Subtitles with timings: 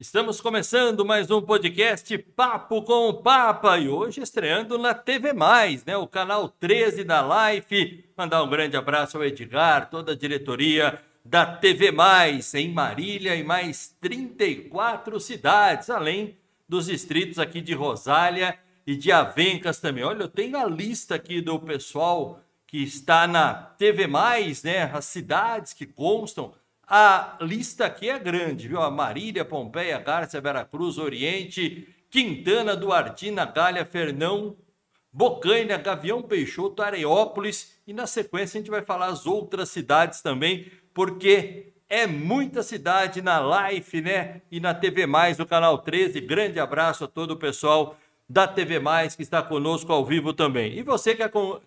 [0.00, 5.84] Estamos começando mais um podcast Papo com o Papa e hoje estreando na TV Mais,
[5.84, 5.96] né?
[5.96, 8.04] O canal 13 da Life.
[8.16, 13.42] Mandar um grande abraço ao Edgar, toda a diretoria da TV Mais em Marília e
[13.42, 16.36] mais 34 cidades, além
[16.68, 18.56] dos distritos aqui de Rosália
[18.86, 20.04] e de Avencas também.
[20.04, 24.84] Olha, eu tenho a lista aqui do pessoal que está na TV Mais, né?
[24.94, 26.54] As cidades que constam
[26.88, 28.80] a lista aqui é grande, viu?
[28.80, 34.56] A Marília, Pompeia, Gárcia, Veracruz, Oriente, Quintana, Duartina, Galha, Fernão,
[35.12, 40.70] Bocaina, Gavião Peixoto, Areópolis e na sequência a gente vai falar as outras cidades também,
[40.94, 44.42] porque é muita cidade na Life, né?
[44.50, 46.20] E na TV Mais, no canal 13.
[46.20, 47.96] Grande abraço a todo o pessoal
[48.28, 50.76] da TV Mais que está conosco ao vivo também.
[50.76, 51.22] E você que,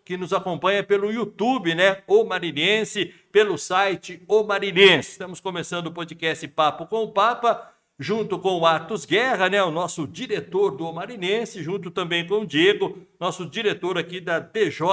[0.05, 2.03] que nos acompanha pelo YouTube, né?
[2.05, 5.11] O Marinense, pelo site O Marinense.
[5.11, 9.63] Estamos começando o podcast Papo com o Papa, junto com o Atos Guerra, né?
[9.63, 14.37] O nosso diretor do o Marinense, junto também com o Diego, nosso diretor aqui da
[14.40, 14.85] DJ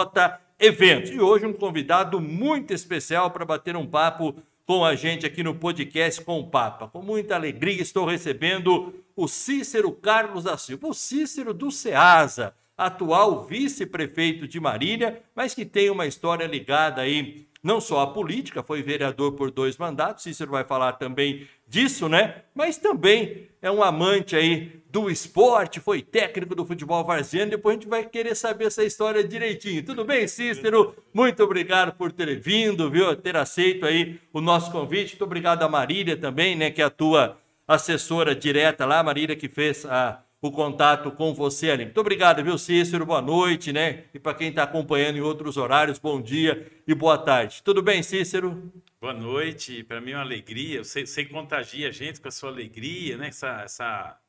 [0.59, 1.11] Eventos.
[1.11, 5.55] E hoje um convidado muito especial para bater um papo com a gente aqui no
[5.55, 6.89] podcast com o Papa.
[6.89, 13.45] Com muita alegria estou recebendo o Cícero Carlos da Silva, o Cícero do SEASA, atual
[13.45, 18.83] vice-prefeito de Marília, mas que tem uma história ligada aí não só à política, foi
[18.83, 22.43] vereador por dois mandatos, Cícero vai falar também disso, né?
[22.55, 27.81] Mas também é um amante aí do esporte, foi técnico do futebol varziano, depois a
[27.81, 29.85] gente vai querer saber essa história direitinho.
[29.85, 30.95] Tudo bem, Cícero?
[31.13, 33.15] Muito obrigado por ter vindo, viu?
[33.17, 35.11] Ter aceito aí o nosso convite.
[35.11, 39.49] Muito obrigado a Marília também, né, que é a tua assessora direta lá, Marília que
[39.49, 41.85] fez a o contato com você ali.
[41.85, 43.05] Muito obrigado, viu, Cícero?
[43.05, 44.05] Boa noite, né?
[44.15, 47.63] E para quem está acompanhando em outros horários, bom dia e boa tarde.
[47.63, 48.73] Tudo bem, Cícero?
[49.01, 49.83] Boa noite.
[49.83, 50.85] Para mim é uma alegria.
[50.85, 53.29] Você, você contagia a gente com a sua alegria, né?
[53.29, 54.21] Essa, essa,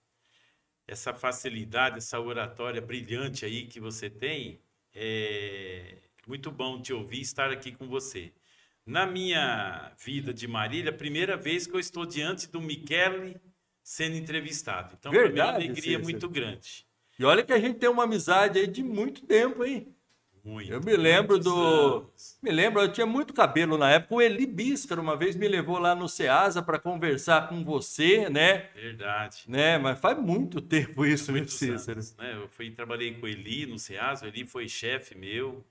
[0.88, 4.60] essa facilidade, essa oratória brilhante aí que você tem.
[4.94, 8.32] É muito bom te ouvir estar aqui com você.
[8.86, 13.40] Na minha vida de Marília, primeira vez que eu estou diante do Michele
[13.90, 14.96] sendo entrevistado.
[15.00, 16.04] Então, Verdade, mim, é uma alegria Cícero.
[16.04, 16.86] muito grande.
[17.18, 19.96] E olha que a gente tem uma amizade aí de muito tempo, hein?
[20.44, 20.72] Muito.
[20.72, 21.52] Eu me lembro do.
[21.52, 22.38] Anos.
[22.40, 24.14] Me lembro, eu tinha muito cabelo na época.
[24.14, 28.70] O Eli Biscar uma vez me levou lá no Ceasa para conversar com você, né?
[28.76, 29.46] Verdade.
[29.48, 29.80] Né?
[29.80, 31.94] Mas faz muito tempo isso, meu Cícero.
[31.94, 32.36] Anos, né?
[32.36, 35.66] Eu fui, trabalhei com o Eli no Ceasa, o Eli foi chefe meu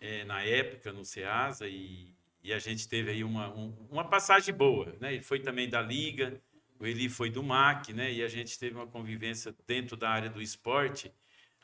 [0.00, 4.54] é, na época no Ceasa e, e a gente teve aí uma, um, uma passagem
[4.54, 5.12] boa, né?
[5.12, 6.40] Ele foi também da Liga.
[6.84, 8.12] O Eli foi do MAC, né?
[8.12, 11.10] E a gente teve uma convivência dentro da área do esporte,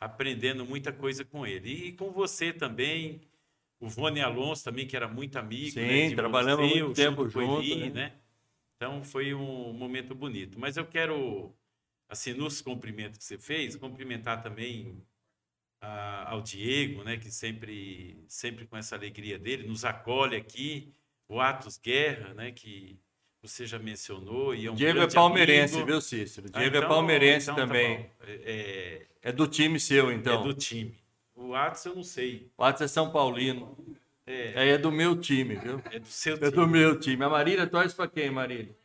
[0.00, 1.88] aprendendo muita coisa com ele.
[1.88, 3.20] E com você também,
[3.78, 5.72] o Vone Alonso também, que era muito amigo.
[5.72, 6.14] Sim, né?
[6.14, 7.90] trabalhamos muito tempo junto, Eli, né?
[7.90, 8.12] né?
[8.76, 10.58] Então foi um momento bonito.
[10.58, 11.54] Mas eu quero,
[12.08, 15.06] assim, nos cumprimentos que você fez, cumprimentar também
[15.82, 17.18] a, ao Diego, né?
[17.18, 20.94] Que sempre, sempre com essa alegria dele, nos acolhe aqui.
[21.28, 22.52] O Atos Guerra, né?
[22.52, 22.98] Que
[23.42, 24.54] você já mencionou.
[24.54, 25.90] E é um Diego é palmeirense, amigo.
[25.90, 26.48] viu, Cícero?
[26.52, 27.98] Ah, Diego ah, então, é palmeirense então, tá também.
[27.98, 30.40] Tá é, é, do time seu, então.
[30.40, 30.94] É do time.
[31.34, 32.50] O Atos eu não sei.
[32.56, 33.76] O Atos é São Paulino.
[34.26, 34.70] É.
[34.70, 35.82] é do meu time, viu?
[35.90, 36.48] É do seu time.
[36.48, 37.24] É do meu time.
[37.24, 38.76] A Marília torce para quem, Marília?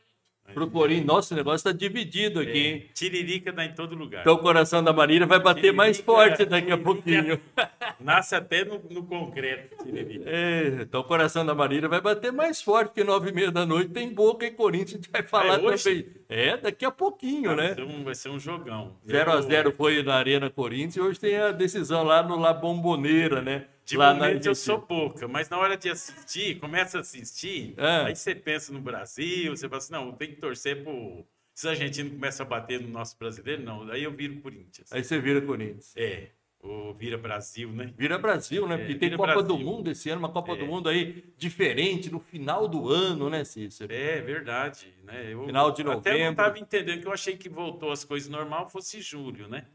[0.54, 2.86] Pro Corinthians, nossa, o negócio está dividido aqui, é, hein?
[2.94, 4.22] Tiririca dá em todo lugar.
[4.22, 7.40] Então o coração da Marília vai bater tiririca, mais forte daqui a pouquinho.
[8.00, 10.30] Nasce até no, no concreto, Tiririca.
[10.30, 13.66] É, então o coração da Marília vai bater mais forte, porque nove e meia da
[13.66, 16.06] noite tem Boca e Corinthians, a gente vai falar é também.
[16.30, 17.76] É, daqui a pouquinho, né?
[18.04, 18.96] Vai ser um jogão.
[19.08, 22.54] 0 a 0 foi na Arena Corinthians e hoje tem a decisão lá no La
[22.54, 23.66] Bomboneira, né?
[23.86, 28.08] De lá momento eu sou pouca, mas na hora de assistir, começa a assistir, é.
[28.08, 31.24] aí você pensa no Brasil, você fala assim, não, tem que torcer pro...
[31.54, 34.92] Se o argentino começa a bater no nosso brasileiro, não, aí eu viro Corinthians.
[34.92, 35.94] Aí você vira Corinthians.
[35.96, 36.32] É,
[36.66, 37.94] ou vira Brasil, né?
[37.96, 38.76] Vira Brasil, né?
[38.76, 39.48] É, Porque tem Copa Brasil.
[39.48, 40.56] do Mundo esse ano, uma Copa é.
[40.58, 43.94] do Mundo aí diferente no final do ano, né, Cícero?
[43.94, 44.94] É, verdade.
[45.04, 45.32] Né?
[45.32, 46.10] Eu, final de novembro.
[46.10, 49.68] Até não estava entendendo que eu achei que voltou as coisas normal fosse julho, né?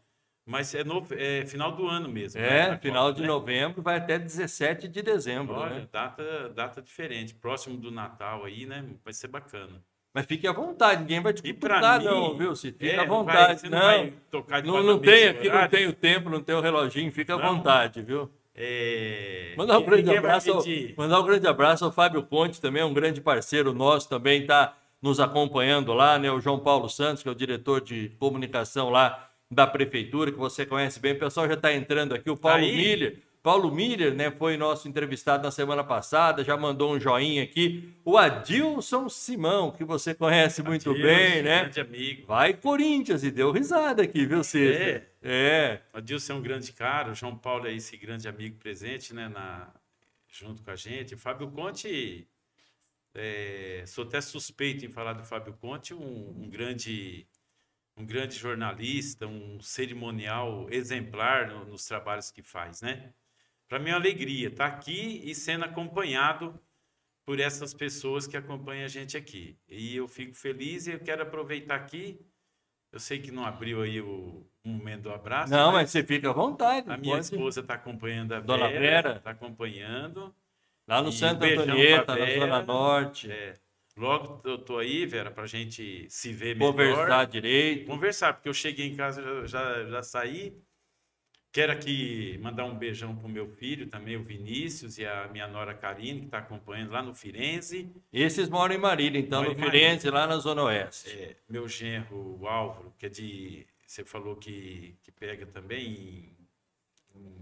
[0.50, 2.40] Mas é, no, é final do ano mesmo.
[2.40, 2.78] É, né?
[2.78, 3.28] final Copa, de né?
[3.28, 5.54] novembro vai até 17 de dezembro.
[5.54, 5.88] Olha, né?
[5.92, 7.32] data, data diferente.
[7.32, 8.84] Próximo do Natal aí, né?
[9.04, 9.80] Vai ser bacana.
[10.12, 12.56] Mas fique à vontade, ninguém vai te cutucar, não, viu?
[12.56, 13.68] Se fica é, à vontade.
[13.68, 17.12] Vai, não, não, não, não tem aqui, não tem o tempo, não tem o reloginho,
[17.12, 18.28] fica à vontade, viu?
[18.52, 19.54] É...
[19.56, 20.64] Mandar, um grande abraço ao,
[20.96, 25.20] mandar um grande abraço ao Fábio Conte, também um grande parceiro nosso, também está nos
[25.20, 26.28] acompanhando lá, né?
[26.32, 30.64] O João Paulo Santos, que é o diretor de comunicação lá da prefeitura, que você
[30.64, 31.14] conhece bem.
[31.14, 32.30] O pessoal já está entrando aqui.
[32.30, 33.16] O Paulo Milha.
[33.42, 37.90] Paulo Miller, né, foi nosso entrevistado na semana passada, já mandou um joinha aqui.
[38.04, 41.60] O Adilson Simão, que você conhece muito Adilson, bem, né?
[41.60, 42.26] Grande amigo.
[42.26, 44.84] Vai Corinthians e deu risada aqui, viu, Cícero?
[44.84, 45.06] É.
[45.22, 45.80] É.
[45.94, 49.26] O Adilson é um grande cara, o João Paulo é esse grande amigo presente, né,
[49.28, 49.72] na,
[50.28, 51.16] junto com a gente.
[51.16, 52.28] Fábio Conte,
[53.14, 57.26] é, sou até suspeito em falar do Fábio Conte, um, um grande
[58.00, 63.12] um grande jornalista, um cerimonial exemplar no- nos trabalhos que faz, né?
[63.68, 66.58] Para mim é uma alegria estar aqui e sendo acompanhado
[67.24, 69.56] por essas pessoas que acompanham a gente aqui.
[69.68, 72.18] E eu fico feliz e eu quero aproveitar aqui.
[72.90, 75.52] Eu sei que não abriu aí o, momento do abraço.
[75.52, 76.90] Não, mas você fica à vontade.
[76.90, 77.24] a minha pode.
[77.26, 79.16] esposa está acompanhando a Dona Vera.
[79.16, 80.34] Está acompanhando.
[80.88, 82.26] Lá no E Santa beijão Antonieta, na.
[82.34, 83.30] Zona Norte.
[83.30, 83.54] É,
[84.00, 86.72] logo eu tô aí, Vera, para a gente se ver melhor.
[86.72, 87.86] Conversar direito.
[87.86, 90.56] Conversar, porque eu cheguei em casa, já, já, já saí.
[91.52, 95.74] Quero aqui mandar um beijão pro meu filho também, o Vinícius, e a minha nora
[95.74, 97.90] Karine, que está acompanhando lá no Firenze.
[98.12, 99.88] Esses moram em Marília, então, Moram no Marília.
[99.88, 101.10] Firenze, lá na Zona Oeste.
[101.10, 103.66] É, meu genro, o Álvaro, que é de.
[103.84, 106.36] Você falou que, que pega também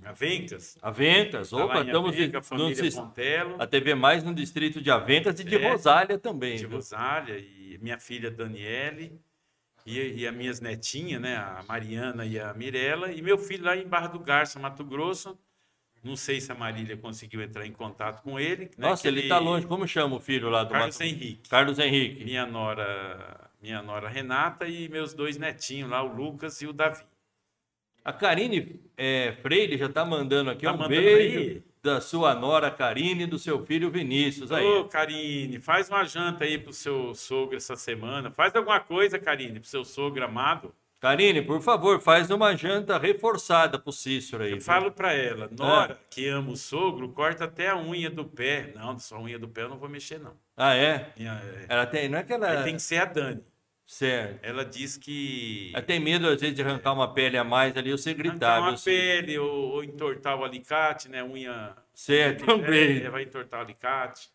[0.04, 0.78] Avencas.
[0.80, 5.38] Avencas, Tá opa, estamos Avencas, em- a no, a TV mais no distrito de Avencas
[5.40, 6.56] e de É, Rosália também.
[6.56, 6.76] de viu?
[6.76, 9.20] Rosália e minha filha Daniele
[9.84, 13.76] e, e as minhas netinhas, né, a Mariana e a Mirella e meu filho lá
[13.76, 15.38] em Barra do Garça, Mato Grosso.
[16.02, 18.66] Não sei se a Marília conseguiu entrar em contato com ele.
[18.78, 19.66] né, Nossa, ele está longe.
[19.66, 21.48] Como chama o filho lá do Carlos Mato- Henrique.
[21.50, 22.24] Carlos Henrique.
[22.24, 27.02] Minha nora, minha nora Renata e meus dois netinhos lá, o Lucas e o Davi.
[28.08, 31.62] A Karine é, Freire já está mandando aqui Tá um beijo aí?
[31.82, 34.50] da sua nora Karine e do seu filho Vinícius.
[34.50, 34.64] Aí.
[34.64, 38.30] Ô, Karine, faz uma janta aí pro seu sogro essa semana.
[38.30, 40.74] Faz alguma coisa, Karine, pro seu sogro amado.
[40.98, 44.52] Karine, por favor, faz uma janta reforçada pro Cícero aí.
[44.52, 44.64] Eu viu?
[44.64, 48.72] falo pra ela, Nora, que ama o sogro, corta até a unha do pé.
[48.74, 50.32] Não, só a unha do pé eu não vou mexer, não.
[50.56, 51.12] Ah, é?
[51.14, 52.48] Minha- é, Ela tem, não é que ela...
[52.50, 53.42] aí tem que ser a Dani.
[53.88, 54.44] Certo.
[54.44, 57.90] Ela diz que Ela tem medo, às vezes, de arrancar uma pele a mais ali,
[57.90, 58.58] você gritar.
[58.58, 61.24] arrancar uma pele ou, ou entortar o alicate, né?
[61.24, 61.74] Unha.
[61.94, 62.98] Certo, também.
[62.98, 64.28] É, vai entortar o alicate.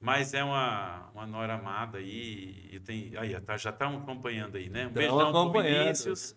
[0.00, 2.68] Mas é uma, uma nora amada aí.
[2.72, 4.88] E tem, aí tá, já estão acompanhando aí, né?
[4.88, 5.84] Um beijão pro acompanhando.
[5.84, 6.36] Vinícius.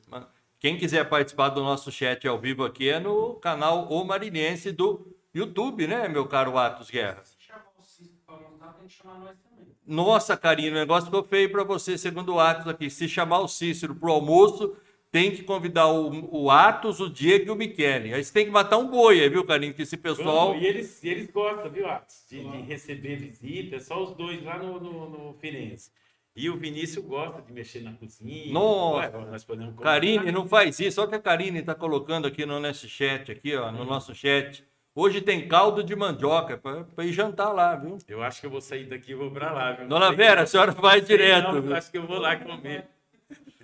[0.59, 5.17] Quem quiser participar do nosso chat ao vivo aqui é no canal O Marinense do
[5.33, 7.23] YouTube, né, meu caro Atos Guerra?
[7.23, 9.52] Se chamar o Cisco pra montar, tem que chamar nós também.
[9.85, 12.89] Nossa, Karine, o negócio ficou feio para você, segundo o Atos aqui.
[12.89, 14.75] Se chamar o Cícero pro almoço,
[15.11, 18.13] tem que convidar o, o Atos, o Diego e o Michele.
[18.13, 19.73] Aí você tem que matar um boi aí, viu, Karine?
[19.73, 20.55] Que esse pessoal...
[20.55, 22.25] E eles, e eles gostam, viu, Atos?
[22.29, 25.91] De, de receber visita, é só os dois lá no, no, no Firenze.
[26.35, 28.51] E o Vinícius gosta de mexer na cozinha.
[28.51, 29.15] Nossa.
[29.15, 30.99] Ué, nós podemos Karine, não faz isso.
[30.99, 34.15] Olha o que a Karine está colocando aqui no nosso chat, aqui, ó, no nosso
[34.15, 34.65] chat.
[34.95, 37.97] Hoje tem caldo de mandioca para ir jantar lá, viu?
[38.07, 39.87] Eu acho que eu vou sair daqui e vou pra lá, viu?
[39.87, 41.61] Dona Vera, a senhora vai sei direto.
[41.61, 42.85] não, acho que eu vou lá comer.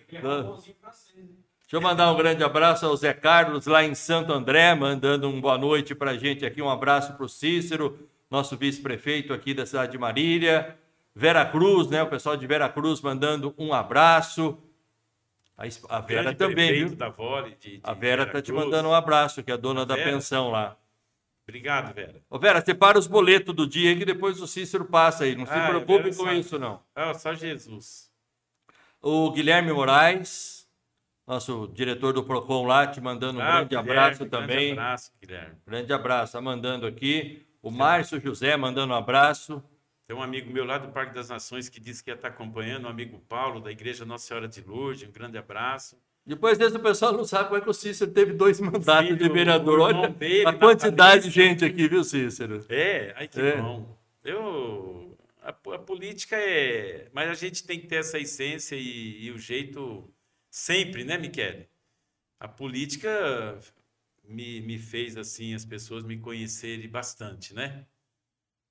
[0.09, 0.25] Deixa
[1.71, 5.55] eu mandar um grande abraço ao Zé Carlos lá em Santo André, mandando um boa
[5.55, 6.63] noite para a gente aqui.
[6.63, 10.75] Um abraço para o Cícero, nosso vice-prefeito aqui da cidade de Marília.
[11.13, 12.01] Vera Cruz, né?
[12.01, 14.57] O pessoal de Vera Cruz mandando um abraço.
[15.55, 15.65] A,
[15.95, 16.95] a Vera Grande também, viu?
[16.95, 19.85] da Vole, de, de A Vera tá te mandando um abraço, que é a dona
[19.85, 20.09] da Vera?
[20.09, 20.75] pensão lá.
[21.49, 22.21] Obrigado, Vera.
[22.29, 25.35] Ô Vera, separa os boletos do dia que depois o Cícero passa aí.
[25.35, 26.39] Não se Ah, a preocupe com sabe.
[26.39, 26.81] isso, não.
[26.95, 28.09] Ah, só Jesus.
[29.01, 30.67] O Guilherme Moraes,
[31.25, 34.71] nosso diretor do PROCON lá, te mandando um Ah, grande Guilherme, abraço grande também.
[34.73, 35.55] abraço, Guilherme.
[35.65, 37.45] Grande abraço, tá mandando aqui.
[37.61, 39.63] O Márcio José mandando um abraço.
[40.07, 42.85] Tem um amigo meu lá do Parque das Nações que disse que ia estar acompanhando,
[42.85, 45.07] um amigo Paulo, da Igreja Nossa Senhora de Lourdes.
[45.07, 45.97] Um grande abraço.
[46.25, 49.17] Depois desse, o pessoal não sabe como é que o Cícero teve dois mandatos de
[49.17, 49.79] Filho, vereador.
[49.79, 52.63] o Olha dele, a quantidade de gente aqui, viu, Cícero?
[52.69, 53.57] É, ai que É.
[53.59, 53.97] bom.
[54.23, 57.09] Eu, a, a política é.
[57.13, 60.07] Mas a gente tem que ter essa essência e, e o jeito
[60.51, 61.67] sempre, né, Michele?
[62.39, 63.59] A política
[64.23, 67.85] me, me fez assim as pessoas me conhecerem bastante, né?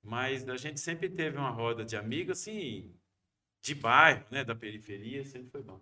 [0.01, 2.95] Mas a gente sempre teve uma roda de amigos, assim,
[3.61, 4.43] de bairro, né?
[4.45, 5.81] Da periferia, sempre foi bom.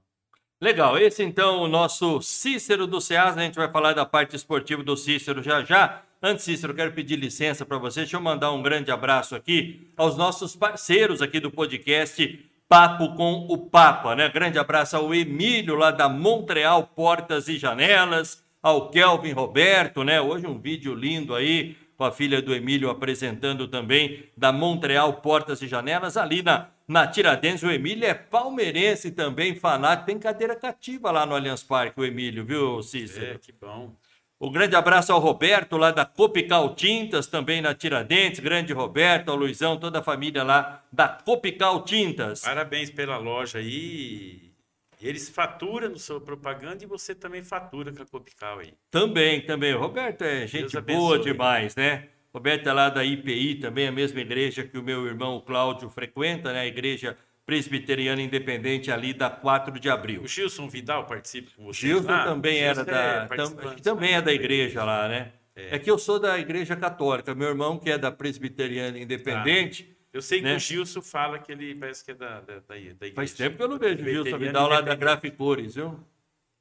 [0.60, 3.40] Legal, esse então o nosso Cícero do Ceasa.
[3.40, 6.02] A gente vai falar da parte esportiva do Cícero já já.
[6.20, 8.00] Antes, Cícero, quero pedir licença para você.
[8.00, 13.46] Deixa eu mandar um grande abraço aqui aos nossos parceiros aqui do podcast Papo com
[13.48, 14.28] o Papa, né?
[14.30, 20.20] Grande abraço ao Emílio lá da Montreal Portas e Janelas, ao Kelvin Roberto, né?
[20.20, 25.62] Hoje um vídeo lindo aí com a filha do Emílio apresentando também da Montreal Portas
[25.62, 30.06] e Janelas ali na na Tiradentes, o Emílio é palmeirense também, fanático.
[30.06, 33.36] Tem cadeira cativa lá no Allianz Parque, o Emílio, viu, Cícero?
[33.36, 33.94] É, que bom.
[34.40, 38.40] Um grande abraço ao Roberto, lá da Copical Tintas, também na Tiradentes.
[38.40, 42.42] Grande Roberto, ao Luizão, toda a família lá da Copical Tintas.
[42.42, 44.54] Parabéns pela loja aí.
[45.02, 48.74] Eles faturam no seu propaganda e você também fatura com a Copical aí.
[48.92, 49.74] Também, também.
[49.74, 52.08] O Roberto é gente boa demais, né?
[52.38, 56.54] Roberto é lá da IPI, também a mesma igreja que o meu irmão Cláudio frequenta,
[56.54, 56.60] né?
[56.62, 57.18] A igreja
[57.48, 60.22] presbiteriana independente ali da 4 de abril.
[60.22, 61.88] O Gilson Vidal participa com você?
[61.88, 63.24] Gilson Ah, também o era Gilson da.
[63.24, 65.32] é tam- também é da igreja lá, né?
[65.56, 65.80] É.
[65.80, 67.34] que eu sou da igreja católica.
[67.34, 70.56] Meu irmão, que é da presbiteriana independente, Eu sei que né?
[70.56, 73.16] o Gilson fala que ele parece que é da, da, da, igreja.
[73.16, 74.94] faz tempo que eu não vejo o Gilson Vidal lá da.
[74.94, 76.00] Graficores, viu?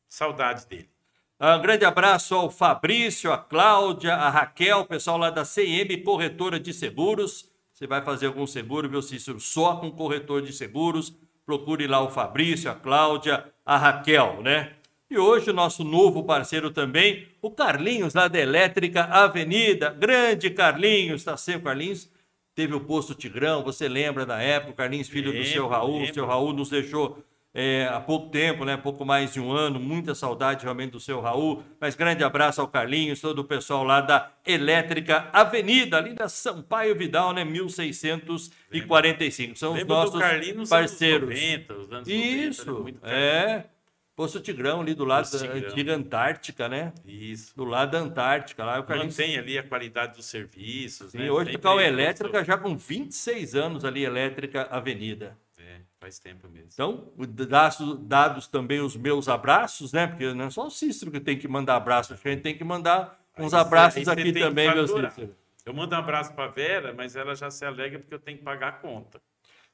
[0.09, 0.89] Saudade dele.
[1.39, 6.59] Um grande abraço ao Fabrício, a Cláudia, a Raquel, o pessoal lá da CM Corretora
[6.59, 7.51] de Seguros.
[7.75, 9.39] Você vai fazer algum seguro, viu, Cícero?
[9.39, 11.15] Só com corretor de seguros.
[11.45, 14.73] Procure lá o Fabrício, a Cláudia, a Raquel, né?
[15.11, 19.91] E hoje o nosso novo parceiro também, o Carlinhos, lá da Elétrica Avenida.
[19.91, 22.11] Grande Carlinhos, tá sempre Carlinhos.
[22.55, 26.03] Teve o posto Tigrão, você lembra da época, Carlinhos, filho do Lembro, seu Raul.
[26.03, 27.23] O seu Raul nos deixou
[27.59, 28.77] é, há pouco tempo, né?
[28.77, 29.81] Pouco mais de um ano.
[29.81, 31.63] Muita saudade realmente do seu Raul.
[31.81, 36.95] Mas grande abraço ao Carlinhos, todo o pessoal lá da Elétrica Avenida, ali da Sampaio
[36.95, 37.47] Vidal, né?
[37.47, 39.57] 1645.
[39.57, 41.31] São os Lembro nossos do Carlinhos parceiros.
[41.31, 43.65] anos 90, os anos 90, era Isso, muito é.
[44.15, 45.71] Poço Tigrão, ali do lado Poço da Tigrão.
[45.71, 46.93] antiga Antártica, né?
[47.07, 47.57] Isso.
[47.57, 49.17] Do lado da Antártica, lá o Carlinhos.
[49.17, 51.13] Mantém ali a qualidade dos serviços.
[51.13, 51.31] Sim, né?
[51.31, 51.81] hoje Sempre tocar o.
[51.81, 55.39] Elétrica já com 26 anos ali, Elétrica Avenida.
[56.01, 56.69] É, faz tempo mesmo.
[56.73, 57.13] Então,
[57.49, 60.07] dados, dados também os meus abraços, né?
[60.07, 62.65] Porque não é só o Cícero que tem que mandar que a gente tem que
[62.65, 64.87] mandar uns Aí abraços aí aqui também, meu.
[64.87, 65.35] Cícero.
[65.65, 68.45] Eu mando um abraço para Vera, mas ela já se alegra porque eu tenho que
[68.45, 69.21] pagar a conta.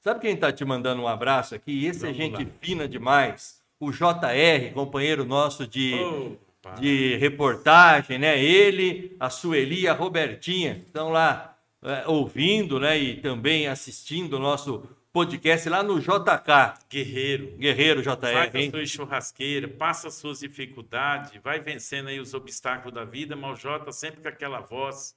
[0.00, 1.87] Sabe quem está te mandando um abraço aqui?
[1.87, 2.50] Esse é Vamos gente lá.
[2.61, 3.61] fina demais.
[3.79, 6.81] O JR, companheiro nosso de, Opa.
[6.81, 8.43] de reportagem, né?
[8.43, 12.99] Ele, a Sueli a Robertinha estão lá é, ouvindo, né?
[12.99, 16.87] E também assistindo o nosso podcast lá no JK.
[16.88, 17.54] Guerreiro.
[17.59, 18.71] Guerreiro JR, a hein?
[18.71, 23.61] sua churrasqueira, passa as suas dificuldades, vai vencendo aí os obstáculos da vida, mas o
[23.61, 25.14] Jota sempre com aquela voz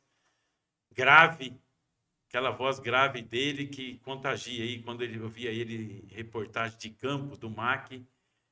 [0.94, 1.58] grave,
[2.28, 6.90] aquela voz grave dele que contagia aí, quando ele, eu via ele em reportagem de
[6.90, 8.06] campo do MAC,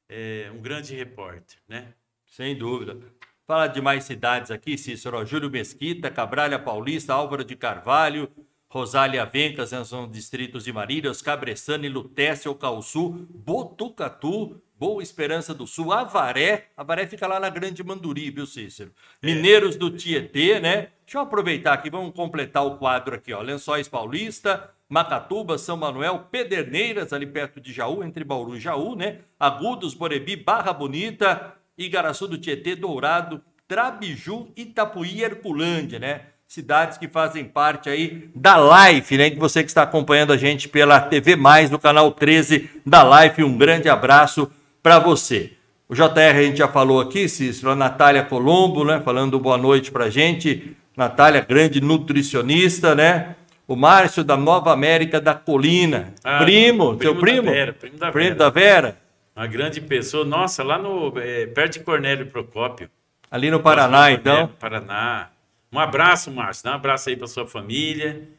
[0.08, 1.94] é, um grande repórter, né?
[2.26, 2.98] Sem dúvida.
[3.46, 5.26] Fala de mais cidades aqui, Cícero.
[5.26, 8.32] Júlio Mesquita, Cabralha Paulista, Álvaro de Carvalho,
[8.74, 15.94] Rosália Vencas, são distritos de Marília, Oscar Bressani, Lutécio, Calçu, Botucatu, Boa Esperança do Sul,
[15.94, 16.70] Avaré.
[16.76, 18.92] Avaré fica lá na Grande Manduri, viu, Cícero?
[19.22, 20.88] Mineiros do Tietê, né?
[21.06, 23.44] Deixa eu aproveitar aqui, vamos completar o quadro aqui, ó.
[23.44, 29.20] Lençóis Paulista, Macatuba, São Manuel, Pederneiras, ali perto de Jaú, entre Bauru e Jaú, né?
[29.40, 36.33] Agudos, Borebi, Barra Bonita, Igaraçu do Tietê, Dourado, Trabiju, Itapuí e Herculândia, né?
[36.54, 38.58] Cidades que fazem parte aí da
[38.88, 39.32] Life, né?
[39.32, 43.44] Que você que está acompanhando a gente pela TV Mais, no canal 13 da Life,
[43.44, 44.52] um grande abraço
[44.84, 45.54] para você.
[45.90, 49.02] O JR a gente já falou aqui, Cícero, a Natália Colombo, né?
[49.04, 50.78] Falando boa noite pra gente.
[50.96, 53.36] Natália, grande nutricionista, né?
[53.68, 56.14] O Márcio da Nova América da Colina.
[56.24, 57.50] Ah, primo, seu da primo?
[57.50, 58.36] Vera, primo da Primo Vera.
[58.36, 58.98] da Vera?
[59.36, 60.24] Uma grande pessoa.
[60.24, 62.92] Nossa, lá no é, perto de Cornélio Procópio.
[63.32, 64.52] Ali no Paraná, então.
[64.60, 65.33] Paraná.
[65.74, 66.64] Um abraço, Márcio.
[66.66, 68.30] Dá um abraço aí para sua família,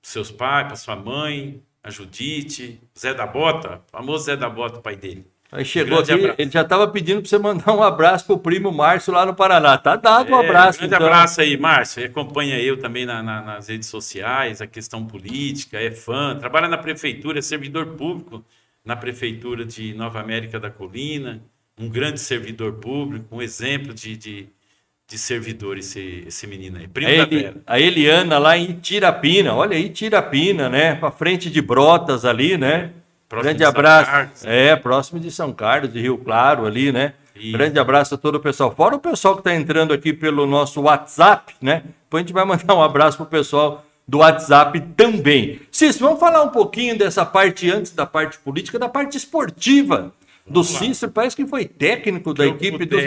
[0.00, 4.80] pros seus pais, para sua mãe, a Judite, Zé da Bota, famoso Zé da Bota,
[4.80, 5.26] pai dele.
[5.52, 6.40] Aí chegou Grande aqui, abraço.
[6.40, 9.76] ele já estava pedindo para você mandar um abraço pro primo Márcio lá no Paraná.
[9.78, 11.06] Tá dado um É, abraço, grande então.
[11.06, 12.04] abraço aí, Márcio.
[12.04, 16.78] Acompanha eu também na- na- nas redes sociais, a questão política, é fã, trabalha na
[16.78, 18.44] prefeitura, é servidor público
[18.84, 21.40] na prefeitura de Nova América da Colina,
[21.78, 24.48] um grande servidor público, um exemplo de, de,
[25.14, 26.88] de servidor esse, esse menino aí.
[26.88, 30.96] Primo A, Eli- a Eliana lá em Tirapina, olha aí, Tirapina, né?
[30.96, 32.90] Pra frente de Brotas ali, né?
[33.28, 34.10] Próximo Grande abraço.
[34.10, 34.44] Carlos.
[34.44, 37.12] É, próximo de São Carlos, de Rio Claro ali, né?
[37.36, 37.52] Isso.
[37.52, 38.74] Grande abraço a todo o pessoal.
[38.74, 41.84] Fora o pessoal que está entrando aqui pelo nosso WhatsApp, né?
[42.04, 45.60] Depois a gente vai mandar um abraço pro pessoal do WhatsApp também.
[45.70, 50.12] Cícero, vamos falar um pouquinho dessa parte antes da parte política, da parte esportiva
[50.44, 50.64] do.
[50.64, 51.12] Cícero.
[51.12, 52.98] Parece que foi técnico da equipe do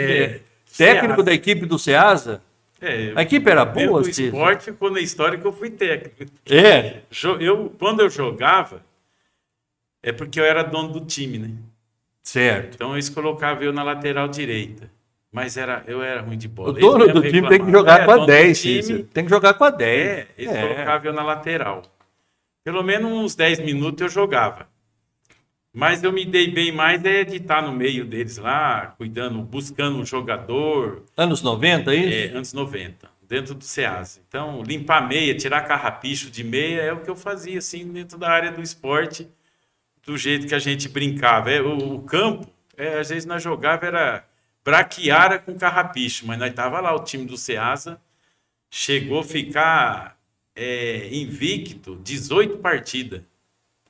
[0.78, 1.22] técnico Ceasa.
[1.24, 2.42] da equipe do Ceasa.
[2.80, 6.32] É, A equipe era boa, do esporte ficou na história que eu fui técnico.
[6.48, 7.00] É,
[7.40, 8.82] Eu, quando eu jogava,
[10.02, 11.50] é porque eu era dono do time, né?
[12.22, 12.74] certo.
[12.74, 14.88] Então eles colocavam eu na lateral direita.
[15.32, 16.68] Mas era, eu era ruim de bola.
[16.68, 18.82] O Eles dono do time tem que jogar É, com a dono do 10, time,
[18.82, 19.02] Cícero.
[19.04, 20.06] Tem que jogar com a 10.
[20.08, 20.62] É, eles É.
[20.62, 21.82] colocavam eu na lateral.
[22.64, 24.68] Pelo menos uns 10 minutos eu jogava.
[25.72, 29.98] Mas eu me dei bem mais é de estar no meio deles lá, cuidando, buscando
[29.98, 32.36] um jogador, Anos 90, é é, isso?
[32.36, 34.20] anos 90, dentro do SEASA.
[34.26, 38.30] Então, limpar meia, tirar carrapicho de meia é o que eu fazia, assim, dentro da
[38.30, 39.28] área do esporte,
[40.04, 41.50] do jeito que a gente brincava.
[41.50, 44.24] É, o, o campo, é, às vezes nós jogava, era
[44.64, 48.00] braquiara com carrapicho, mas nós tava lá, o time do SEASA
[48.70, 50.18] chegou a ficar
[50.54, 53.22] é, invicto 18 partidas.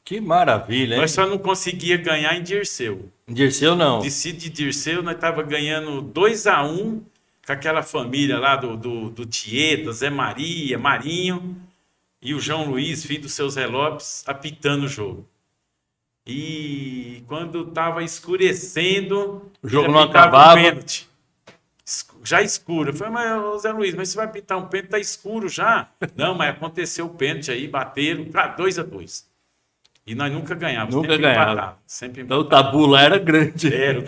[0.08, 1.00] Que maravilha, hein?
[1.02, 3.12] Nós só não conseguia ganhar em Dirceu.
[3.28, 4.00] Dirceu não.
[4.00, 7.04] De de Dirceu, nós tava ganhando 2 a 1
[7.46, 11.54] com aquela família lá do, do, do Tieta, Zé Maria, Marinho
[12.22, 15.28] e o João Luiz, filho do seu Zé Lopes, apitando o jogo.
[16.26, 20.62] E quando tava escurecendo, O jogo não apitava um acabava.
[20.62, 21.06] pênalti.
[22.24, 22.92] Já escuro.
[22.92, 25.90] Eu falei, mas Zé Luiz, mas você vai apitar um pênalti, tá escuro já.
[26.16, 29.27] Não, mas aconteceu o pênalti aí, bateram para 2 a 2
[30.08, 30.94] E nós nunca ganhávamos.
[30.94, 31.52] Nunca sempre ganhava.
[31.52, 33.72] empatava, Sempre Então o tabu lá era grande.
[33.74, 34.04] era.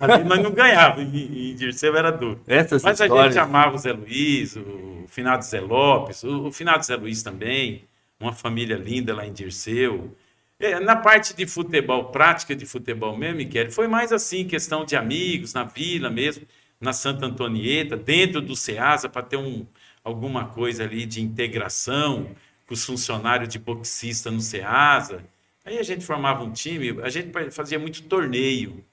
[0.00, 2.40] Ali nós não ganhávamos, e, e Dirceu era duro.
[2.46, 3.34] Essas Mas a histórias.
[3.34, 7.84] gente amava o Zé Luiz, o finado Zé Lopes, o, o finado Zé Luiz também,
[8.20, 10.14] uma família linda lá em Dirceu.
[10.58, 14.96] É, na parte de futebol, prática de futebol mesmo, Miquel, foi mais assim, questão de
[14.96, 16.44] amigos, na vila mesmo,
[16.80, 19.64] na Santa Antonieta, dentro do SEASA, para ter um,
[20.02, 22.28] alguma coisa ali de integração
[22.66, 25.24] com os funcionários de boxista no SEASA.
[25.64, 28.84] Aí a gente formava um time, a gente fazia muito torneio.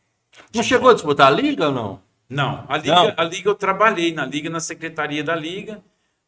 [0.53, 2.01] Não chegou a disputar a liga ou não?
[2.29, 3.13] Não, a liga, Não.
[3.17, 5.83] a liga eu trabalhei na liga, na secretaria da liga,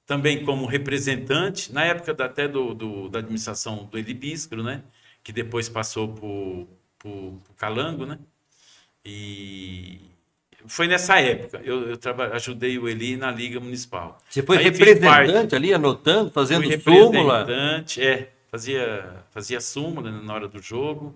[0.06, 4.84] também como representante, na época da- até do, do- da administração do Eli Biscro, né?
[5.24, 6.68] Que depois passou por,
[7.00, 8.20] por, por Calango, né?
[9.06, 10.00] E
[10.67, 14.17] foi nessa época, eu, eu traba- ajudei o Eli na liga municipal.
[14.29, 15.55] Você foi Aí representante parte.
[15.55, 17.39] ali, anotando, fazendo Fui súmula.
[17.39, 21.13] representante, é, fazia, fazia súmula na hora do jogo.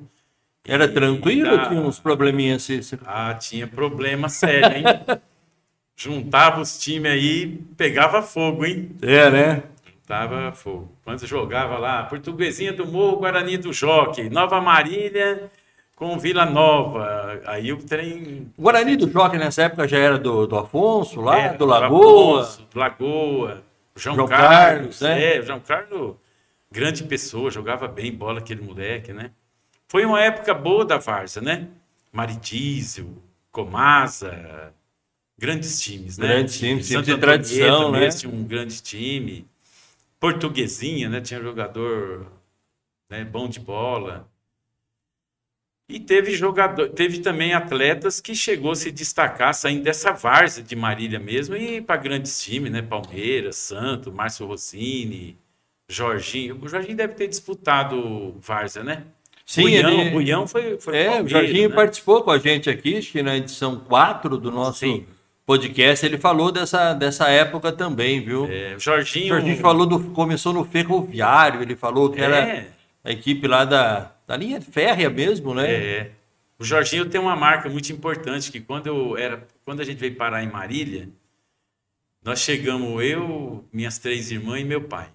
[0.66, 2.80] Era E tranquilo ou tinha uns probleminhas assim?
[2.80, 2.98] assim?
[3.06, 4.84] Ah, tinha problema sério, hein?
[5.96, 8.92] Juntava os times aí, pegava fogo, hein?
[9.02, 9.64] É, né?
[9.86, 10.92] Juntava fogo.
[11.04, 15.50] Quando jogava lá, Portuguesinha do Morro, Guarani do Jockey, Nova Marília
[15.98, 17.42] com Vila Nova.
[17.46, 18.54] Aí o trem.
[18.56, 22.42] O Guarani do Jockey nessa época já era do, do Afonso, lá, É, do Lagoa.
[22.42, 23.64] Afonso, do Lagoa.
[23.96, 25.00] João, João Carlos.
[25.00, 25.36] Carlos, né?
[25.36, 26.16] É, o João Carlos,
[26.72, 29.32] grande pessoa, jogava bem bola aquele moleque, né?
[29.88, 31.68] Foi uma época boa da Varsa, né?
[32.14, 33.18] Maridísio,
[33.52, 34.72] Comasa,
[35.36, 36.28] grandes times, né?
[36.28, 38.10] Grandes times, times de tradição, né?
[38.10, 39.48] Tinha um grande time.
[40.20, 41.22] Portuguesinha, né?
[41.22, 42.28] Tinha jogador
[43.10, 44.28] né, bom de bola.
[45.90, 50.76] E teve jogador, teve também atletas que chegou a se destacar saindo dessa várzea de
[50.76, 52.82] Marília mesmo e para grandes times, né?
[52.82, 55.38] Palmeiras, Santo, Márcio Rossini,
[55.88, 56.60] Jorginho.
[56.62, 59.04] O Jorginho deve ter disputado várzea, né?
[59.46, 61.76] Sim, Buião, ele- Buião foi, foi É, o Jorginho né?
[61.76, 65.06] participou com a gente aqui, acho que na edição 4 do nosso Sim.
[65.46, 68.46] podcast, ele falou dessa, dessa época também, viu?
[68.52, 72.68] É, o O Jorginho, Jorginho falou do, começou no ferroviário, ele falou que era é,
[73.08, 75.72] a equipe lá da, da linha férrea mesmo, né?
[75.72, 76.12] É.
[76.60, 80.16] O Jorginho tem uma marca muito importante que quando eu era, quando a gente veio
[80.16, 81.08] parar em Marília,
[82.22, 85.10] nós chegamos eu, minhas três irmãs e meu pai.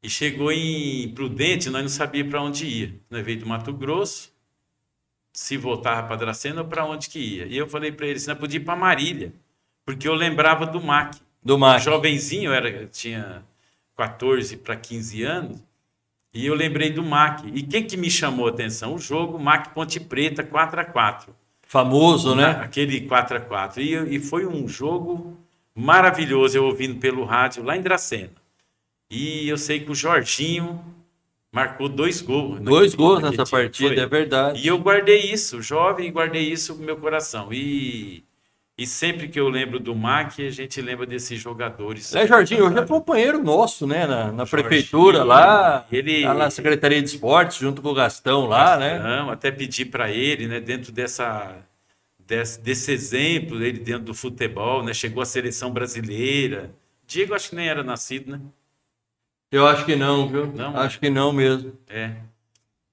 [0.00, 2.94] E chegou em Prudente, nós não sabíamos para onde ia.
[3.10, 4.32] Nós veio do Mato Grosso,
[5.32, 7.46] se voltava para Dracena ou para onde que ia.
[7.46, 9.32] E eu falei para eles, nós podíamos ir para Marília,
[9.84, 11.18] porque eu lembrava do MAC.
[11.42, 11.80] Do Mar.
[11.80, 13.44] Jovenzinho, eu era, tinha
[13.96, 15.71] 14 para 15 anos,
[16.34, 17.50] e eu lembrei do MAC.
[17.54, 18.94] E quem que me chamou a atenção?
[18.94, 21.34] O jogo MAC Ponte Preta 4 a 4
[21.66, 22.50] Famoso, né?
[22.50, 25.36] Aquele 4 a 4 e, e foi um jogo
[25.74, 28.30] maravilhoso, eu ouvindo pelo rádio lá em Dracena.
[29.10, 30.82] E eu sei que o Jorginho
[31.50, 32.60] marcou dois gols.
[32.60, 34.02] Dois gols nessa partida, Foi.
[34.02, 34.60] é verdade.
[34.62, 37.52] E eu guardei isso, jovem, guardei isso no meu coração.
[37.52, 38.22] E,
[38.78, 42.14] e sempre que eu lembro do MAC, a gente lembra desses jogadores.
[42.14, 44.06] É, Jorginho, hoje é companheiro nosso, né?
[44.06, 48.46] Na, na Jorginho, prefeitura lá, ele- tá na Secretaria de Esportes, junto com o Gastão
[48.46, 48.98] lá, né?
[48.98, 51.56] Não, até pedir para ele, né, dentro dessa
[52.18, 56.70] desse, desse exemplo ele dentro do futebol, né, chegou à seleção brasileira.
[57.06, 58.40] Diego acho que nem era nascido, né?
[59.50, 60.46] Eu acho que não, viu?
[60.46, 61.74] Não, acho que não mesmo.
[61.86, 62.14] É.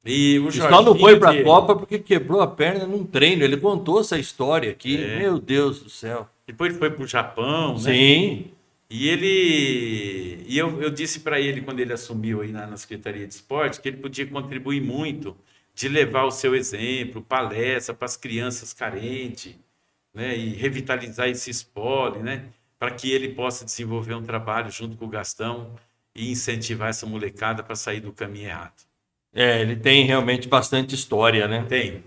[0.06, 3.04] E o E Só não Jorginho foi pra de- Copa porque quebrou a perna num
[3.04, 3.44] treino.
[3.44, 4.98] Ele contou essa história aqui.
[5.04, 5.20] É.
[5.20, 6.28] Meu Deus do céu.
[6.48, 7.80] Depois ele foi pro Japão, né?
[7.94, 8.52] Sim.
[8.90, 10.44] E ele.
[10.48, 13.80] E eu, eu disse para ele, quando ele assumiu aí na, na Secretaria de Esporte,
[13.80, 15.36] que ele podia contribuir muito
[15.76, 19.56] de levar o seu exemplo, palestra para as crianças carentes,
[20.14, 20.36] né?
[20.36, 22.46] E revitalizar esse esporte, né?
[22.80, 25.76] Para que ele possa desenvolver um trabalho junto com o Gastão
[26.16, 28.89] e incentivar essa molecada para sair do caminho errado.
[29.34, 31.66] É, ele tem realmente bastante história, né?
[31.68, 32.04] Tem.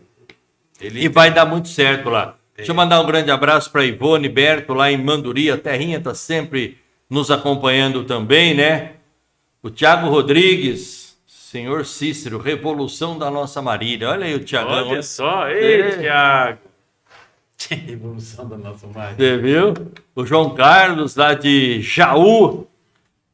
[0.80, 2.36] Ele E vai dar muito certo lá.
[2.56, 5.50] Deixa eu mandar um grande abraço para Ivone Berto, lá em Manduri.
[5.50, 8.92] A Terrinha está sempre nos acompanhando também, né?
[9.62, 14.10] O Tiago Rodrigues, senhor Cícero, revolução da nossa Marília.
[14.10, 14.88] Olha aí o Tiagão.
[14.88, 15.96] Olha só, ei, É.
[15.98, 16.58] Thiago.
[17.88, 19.14] Evolução da nossa marca.
[19.16, 19.74] Você viu?
[20.16, 22.66] O João Carlos, lá de Jaú,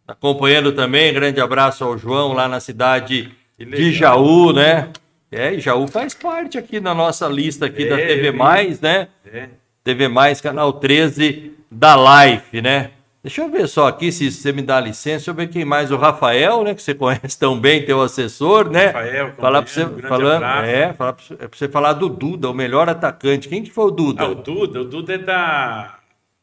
[0.06, 1.12] acompanhando também.
[1.14, 3.92] Grande abraço ao João, lá na cidade de.
[3.92, 4.88] Jaú, né?
[5.30, 8.36] É, Jaú faz parte aqui na nossa lista aqui da É, TV vi.
[8.36, 9.08] Mais, né?
[9.30, 9.48] É.
[9.84, 12.92] TV Mais, canal 13 da Life, né?
[13.22, 15.90] Deixa eu ver só aqui se você me dá licença, deixa eu ver quem mais.
[15.90, 16.74] O Rafael, né?
[16.74, 18.86] Que você conhece tão bem, teu assessor, né?
[18.86, 20.66] Rafael, falar pra você, grande falando, abraço.
[20.70, 23.48] é, falar pra é pra você falar do Duda, o melhor atacante.
[23.48, 24.22] Quem que foi o Duda?
[24.22, 25.98] Ah, o Duda, o Duda é da.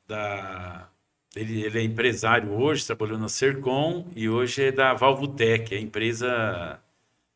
[0.08, 0.88] da
[1.36, 6.80] ele, ele é empresário hoje, trabalhou na Sercom e hoje é da Valvutec, a empresa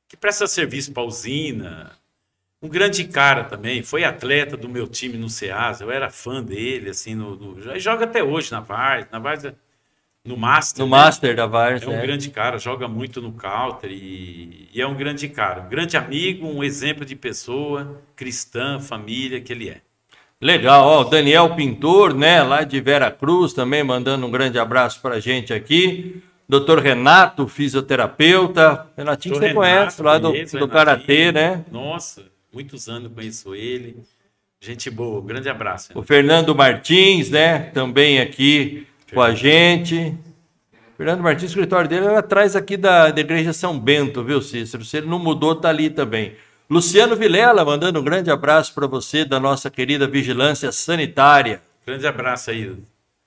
[0.09, 1.93] que presta serviço para usina.
[2.61, 6.89] Um grande cara também, foi atleta do meu time no Ceasa, eu era fã dele,
[6.91, 9.43] assim, no, no- joga até hoje na Vars, na Vars,
[10.25, 10.85] no Master.
[10.85, 10.91] no né?
[10.91, 12.01] Master da Vars, É um né?
[12.01, 16.47] grande cara, joga muito no counter e, e é um grande cara, um grande amigo,
[16.47, 19.81] um exemplo de pessoa, cristã, família que ele é.
[20.41, 25.01] Legal, ó, o Daniel Pintor, né, lá de Vera Cruz, também mandando um grande abraço
[25.01, 26.21] pra gente aqui.
[26.49, 28.87] Doutor Renato, fisioterapeuta.
[28.97, 30.67] Renatinho que você Doutor conhece Renato, lá do, conheço, do.
[30.67, 31.63] Karatê, né?
[31.71, 33.97] Nossa, muitos anos conheço ele.
[34.59, 35.91] Gente boa, um grande abraço.
[35.93, 40.17] O Fernando Martins, né, também aqui com a gente.
[40.97, 44.83] Fernando Martins, o escritório dele era atrás aqui da, da Igreja São Bento, viu, Cícero?
[44.83, 46.33] Se ele não mudou, tá ali também.
[46.67, 51.61] Luciano Vilela, mandando um grande abraço para você da nossa querida Vigilância Sanitária.
[51.85, 52.75] Grande abraço aí,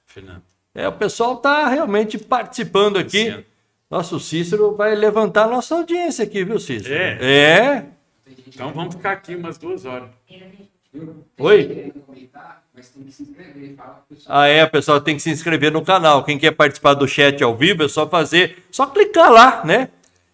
[0.06, 0.51] Fernando.
[0.74, 3.24] É, o pessoal tá realmente participando aqui.
[3.24, 3.44] Luciano.
[3.90, 6.94] Nossa, o Cícero vai levantar a nossa audiência aqui, viu, Cícero?
[6.94, 7.18] É?
[7.20, 7.84] É.
[8.48, 10.08] Então vamos ficar aqui umas duas horas.
[11.38, 11.64] Oi?
[11.64, 13.74] Querendo comentar, mas tem que se inscrever.
[13.76, 14.38] Fala pro pessoal.
[14.38, 16.24] Ah, é, o pessoal tem que se inscrever no canal.
[16.24, 19.90] Quem quer participar do chat ao vivo é só fazer, só clicar lá, né?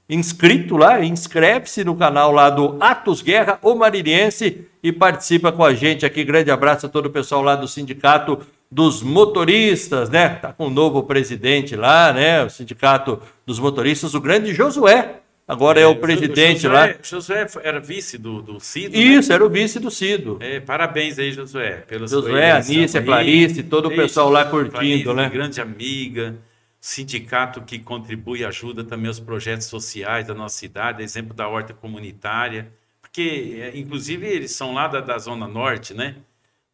[0.08, 5.74] Inscrito lá, inscreve-se no canal lá do Atos Guerra, o Maririense, e participa com a
[5.74, 6.24] gente aqui.
[6.24, 10.28] Grande abraço a todo o pessoal lá do Sindicato dos Motoristas, né?
[10.28, 12.44] Tá com o novo presidente lá, né?
[12.44, 15.20] O Sindicato dos Motoristas, o grande Josué.
[15.46, 16.94] Agora é, o presidente Josué, lá.
[17.02, 18.94] Josué era vice do, do Cido.
[18.94, 19.02] né?
[19.02, 20.36] Isso, era o vice do Cido.
[20.40, 21.84] É, parabéns aí, Josué.
[21.88, 23.02] Pela Josué, Anícia.
[23.02, 25.30] Clarice, todo o pessoal lá curtindo, Clarice, né?
[25.30, 26.36] Grande amiga,
[26.78, 31.72] sindicato que contribui e ajuda também aos projetos sociais da nossa cidade, exemplo da horta
[31.72, 36.16] comunitária, porque, é, inclusive, eles são lá da, da Zona Norte, né?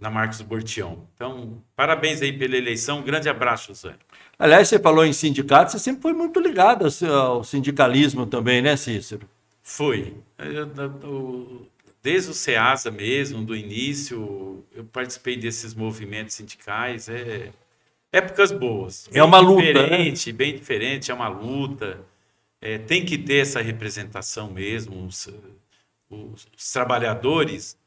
[0.04, 1.08] Na Marcos Bortião.
[1.14, 2.98] Então, parabéns aí pela eleição.
[2.98, 3.94] Um grande abraço, Josué.
[4.38, 8.60] Aliás, você falou em sindicato, você sempre foi muito ligado ao si- ao sindicalismo também,
[8.60, 9.26] né, Cícero?
[9.62, 10.12] Foi.
[10.36, 11.68] Eu- eu- eu-
[12.02, 17.08] desde o SEASA mesmo, do início, eu participei desses movimentos sindicais.
[17.08, 17.50] É,
[18.12, 19.08] épocas boas.
[19.10, 19.72] É uma luta, né?
[19.72, 21.98] Diferente, bem diferente, é uma luta.
[22.60, 25.06] É, tem que ter essa representação mesmo.
[25.06, 25.28] Os,
[26.10, 27.82] os- os trabalhadores.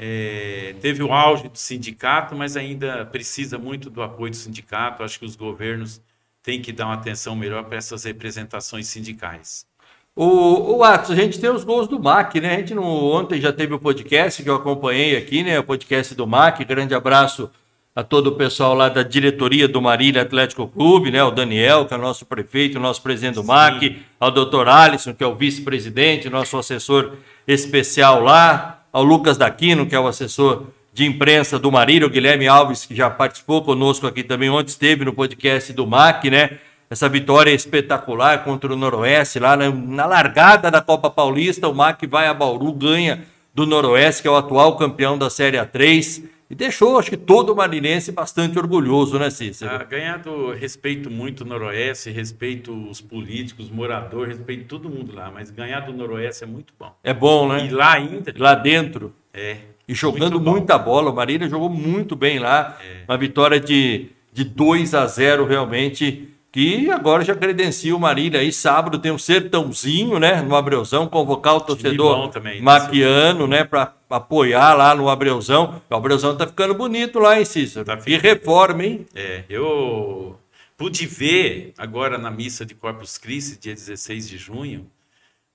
[0.00, 5.02] É, teve o auge do sindicato, mas ainda precisa muito do apoio do sindicato.
[5.02, 6.00] Acho que os governos
[6.40, 9.66] têm que dar uma atenção melhor para essas representações sindicais.
[10.14, 12.54] O, o Atos, a gente tem os gols do MAC, né?
[12.54, 15.58] A gente não, ontem já teve o podcast que eu acompanhei aqui, né?
[15.58, 16.64] O podcast do MAC.
[16.64, 17.50] Grande abraço
[17.94, 21.22] a todo o pessoal lá da diretoria do Marília Atlético Clube, né?
[21.24, 25.12] O Daniel, que é o nosso prefeito, o nosso presidente do MAC, ao doutor Alisson,
[25.12, 30.64] que é o vice-presidente, nosso assessor especial lá, ao Lucas Daquino, que é o assessor
[30.92, 35.12] de imprensa do Marília, Guilherme Alves, que já participou conosco aqui também, ontem esteve no
[35.12, 36.58] podcast do MAC, né?
[36.90, 42.08] Essa vitória espetacular contra o Noroeste, lá na, na largada da Copa Paulista, o MAC
[42.08, 43.22] vai a Bauru, ganha
[43.54, 47.52] do Noroeste, que é o atual campeão da Série A3, e deixou, acho que, todo
[47.52, 49.70] o marinense bastante orgulhoso, né, Cícero?
[49.74, 55.30] Ah, ganhado, respeito muito o Noroeste, respeito os políticos, os moradores, respeito todo mundo lá,
[55.30, 56.94] mas ganhar do Noroeste é muito bom.
[57.04, 57.70] É bom, E né?
[57.72, 59.14] lá ainda, Lá dentro.
[59.32, 59.56] é.
[59.86, 62.78] E jogando muita bola, o Marília jogou muito bem lá.
[63.08, 66.28] Uma vitória de, de 2 a 0 realmente,
[66.58, 68.40] que agora já credencia o Marília.
[68.40, 70.42] Aí sábado tem um sertãozinho, né?
[70.42, 73.62] No Abreuzão, convocar o torcedor também, maquiano, né?
[73.62, 75.80] Para apoiar lá no Abreuzão.
[75.88, 77.84] O Abreuzão tá ficando bonito lá, hein, Cícero?
[77.84, 79.06] Tá e reforma, hein?
[79.14, 80.36] É, eu
[80.76, 84.90] pude ver agora na missa de Corpus Christi, dia 16 de junho,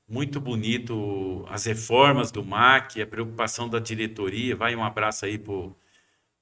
[0.07, 4.55] muito bonito as reformas do MAC, a preocupação da diretoria.
[4.55, 5.75] Vai um abraço aí pro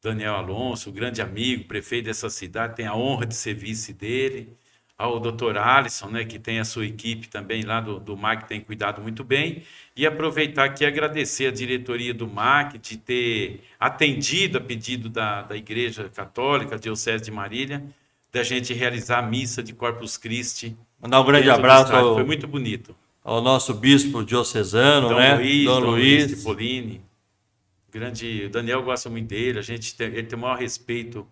[0.03, 4.55] Daniel Alonso, grande amigo, prefeito dessa cidade, tem a honra de ser vice dele.
[4.97, 8.61] ao doutor Alisson, né, que tem a sua equipe também lá do, do MAC, tem
[8.61, 9.63] cuidado muito bem,
[9.95, 15.41] e aproveitar aqui e agradecer a diretoria do MAC de ter atendido a pedido da,
[15.41, 17.83] da Igreja Católica, Diocese de Marília,
[18.31, 20.77] da gente realizar a missa de Corpus Christi.
[21.01, 22.95] Mandar um grande abraço ao, Foi muito bonito.
[23.23, 25.35] ao nosso bispo diocesano, Dom né?
[25.35, 26.27] Luiz, Dom Luiz.
[26.27, 27.01] Cipollini.
[27.91, 31.27] Grande, o Daniel gosta muito dele, a gente tem, ele tem o maior respeito.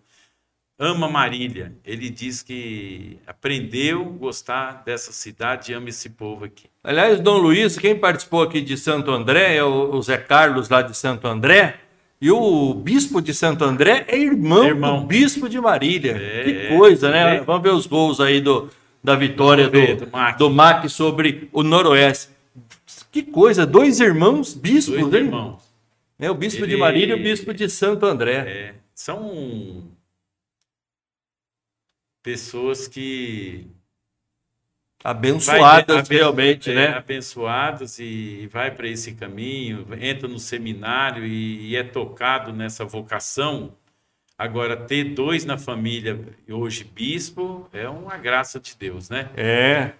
[0.78, 1.74] Ama Marília.
[1.84, 6.66] Ele diz que aprendeu a gostar dessa cidade e ama esse povo aqui.
[6.82, 10.80] Aliás, Dom Luiz, quem participou aqui de Santo André é o, o Zé Carlos lá
[10.80, 11.80] de Santo André.
[12.18, 15.00] E o bispo de Santo André é irmão, Irmão.
[15.00, 16.16] do bispo de Marília.
[16.18, 17.36] É, que coisa, né?
[17.36, 17.40] é.
[17.40, 18.68] Vamos ver os gols aí do,
[19.04, 20.38] da vitória ver, do, do MAC.
[20.38, 22.28] do MAC sobre o Noroeste.
[23.10, 25.69] Que coisa, dois irmãos bispos, Dois irmãos.
[26.20, 28.36] É, o bispo de Ele- Marília e o bispo de Santo André.
[28.46, 29.90] É, são
[32.22, 33.66] pessoas que
[35.02, 36.86] Abençoadas vai- aben- realmente, é, né?
[36.88, 43.74] Abençoadas e vai para esse caminho, entra no seminário e, e é tocado nessa vocação.
[44.36, 49.30] Agora, ter dois na família, hoje bispo, é uma graça de Deus, né?
[49.36, 49.92] É.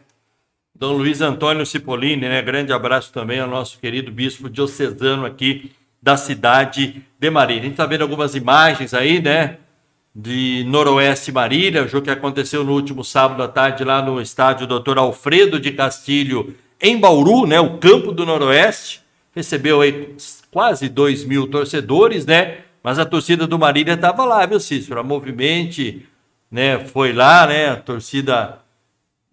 [0.74, 2.40] Dom Luiz Antônio Cipollini, né?
[2.42, 5.72] Grande abraço também ao nosso querido bispo diocesano aqui
[6.02, 7.62] da cidade de Marília.
[7.62, 9.58] A gente está vendo algumas imagens aí, né?
[10.14, 14.66] De Noroeste Marília, o jogo que aconteceu no último sábado à tarde lá no estádio
[14.66, 14.98] Dr.
[14.98, 17.60] Alfredo de Castilho, em Bauru, né?
[17.60, 19.02] O campo do Noroeste.
[19.34, 20.16] Recebeu aí
[20.50, 22.58] quase 2 mil torcedores, né?
[22.82, 24.98] Mas a torcida do Marília estava lá, viu, Cícero?
[24.98, 26.06] A Movimente,
[26.50, 26.78] né?
[26.78, 27.68] Foi lá, né?
[27.68, 28.58] A torcida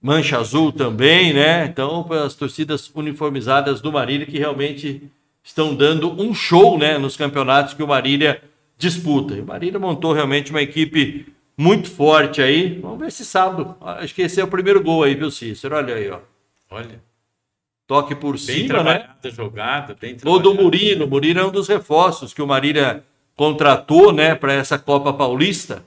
[0.02, 1.66] Mancha Azul também, né?
[1.66, 5.10] Então, as torcidas uniformizadas do Marília que realmente
[5.48, 8.42] estão dando um show, né, nos campeonatos que o Marília
[8.78, 9.34] disputa.
[9.34, 12.80] E o Marília montou realmente uma equipe muito forte aí.
[12.82, 13.76] Vamos ver se sábado.
[13.82, 15.76] Acho que esse é o primeiro gol aí, viu, Cícero?
[15.76, 16.20] Olha aí, ó.
[16.70, 17.02] Olha,
[17.88, 19.08] Toque por bem cima, né?
[19.32, 20.54] jogada, bem Gol do.
[20.54, 21.06] Murilo.
[21.06, 25.86] O Murilo é um dos reforços que o Marília contratou, né, para essa Copa Paulista.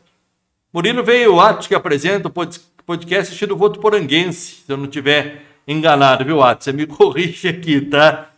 [0.72, 4.86] Murilo veio o Atos que apresenta o pod- podcast estilo Voto Poranguense, se eu não
[4.86, 6.64] tiver enganado, viu, Atos?
[6.64, 8.30] Você me corrige aqui, tá?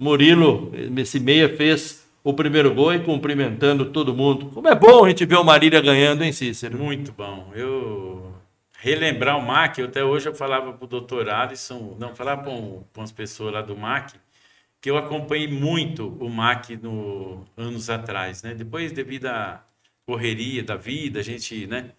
[0.00, 4.46] Murilo, esse meia, fez o primeiro gol e cumprimentando todo mundo.
[4.46, 6.78] Como é bom a gente ver o Marília ganhando, hein, Cícero?
[6.78, 7.52] Muito bom.
[7.54, 8.34] Eu
[8.78, 12.52] relembrar o MAC, eu até hoje eu falava para o doutor Alisson, não, falava para
[12.96, 14.14] umas pessoas lá do MAC,
[14.80, 18.54] que eu acompanhei muito o MAC no, anos atrás, né?
[18.54, 19.62] Depois, devido à
[20.06, 21.90] correria da vida, a gente, né?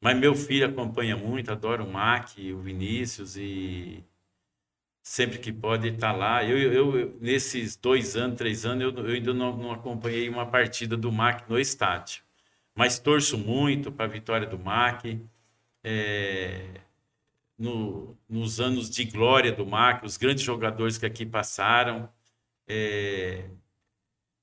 [0.00, 4.02] Mas meu filho acompanha muito, adora o MAC, o Vinícius e
[5.02, 6.44] sempre que pode ele está lá.
[6.44, 10.46] Eu, eu, eu- nesses dois anos, três anos, eu, eu ainda não, não acompanhei uma
[10.46, 12.22] partida do MAC no estádio
[12.76, 15.20] mas torço muito para a vitória do MAC.
[15.84, 16.80] É,
[17.58, 22.08] no- nos anos de glória do MAC, os grandes jogadores que aqui passaram.
[22.68, 23.50] É,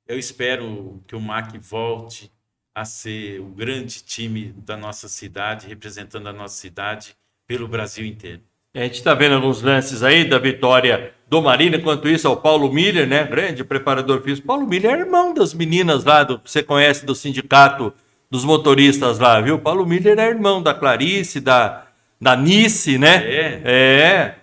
[0.07, 2.31] eu espero que o MAC volte
[2.75, 7.15] a ser o grande time da nossa cidade, representando a nossa cidade
[7.47, 8.43] pelo Brasil inteiro.
[8.79, 11.77] A gente está vendo alguns lances aí da vitória do Marília.
[11.77, 13.25] Enquanto isso, é o Paulo Miller, né?
[13.25, 14.47] Grande preparador físico.
[14.47, 17.93] Paulo Miller é irmão das meninas lá, do, que você conhece do sindicato
[18.31, 19.59] dos motoristas lá, viu?
[19.59, 21.87] Paulo Miller é irmão da Clarice, da,
[22.21, 23.17] da Nice, né?
[23.25, 23.61] É.
[23.65, 24.35] É.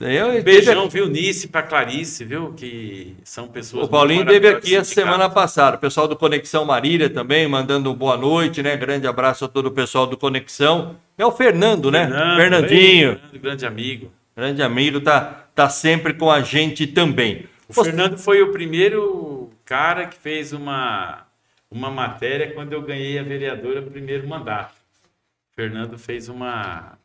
[0.00, 2.54] Eu, teve Beijão, viu, Nice para Clarice, viu?
[2.54, 3.86] Que são pessoas.
[3.86, 5.76] O Paulinho maravilhosas aqui a semana passada.
[5.76, 8.76] O pessoal do Conexão Marília também mandando um boa noite, né?
[8.76, 10.96] Grande abraço a todo o pessoal do Conexão.
[11.18, 12.06] É o Fernando, né?
[12.06, 14.12] Fernando, Fernandinho, Fernando, grande amigo.
[14.36, 17.46] grande amigo, tá, tá sempre com a gente também.
[17.68, 21.26] O Fernando foi o primeiro cara que fez uma,
[21.70, 24.74] uma matéria quando eu ganhei a vereadora primeiro mandato.
[25.52, 26.98] O Fernando fez uma.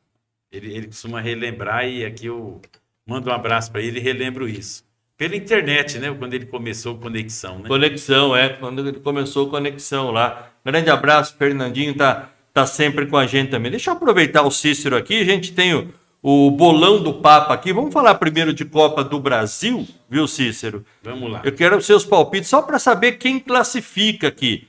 [0.52, 2.62] Ele, ele costuma relembrar e aqui eu
[3.06, 4.84] mando um abraço para ele e relembro isso.
[5.18, 6.14] Pela internet, né?
[6.18, 7.68] Quando ele começou Conexão, né?
[7.68, 10.52] Conexão, é, quando ele começou Conexão lá.
[10.66, 13.72] Grande abraço, Fernandinho tá, tá sempre com a gente também.
[13.72, 15.90] Deixa eu aproveitar o Cícero aqui, a gente tem o,
[16.22, 17.74] o bolão do Papa aqui.
[17.74, 20.86] Vamos falar primeiro de Copa do Brasil, viu, Cícero?
[21.02, 21.42] Vamos lá.
[21.44, 24.68] Eu quero os seus palpites só para saber quem classifica aqui.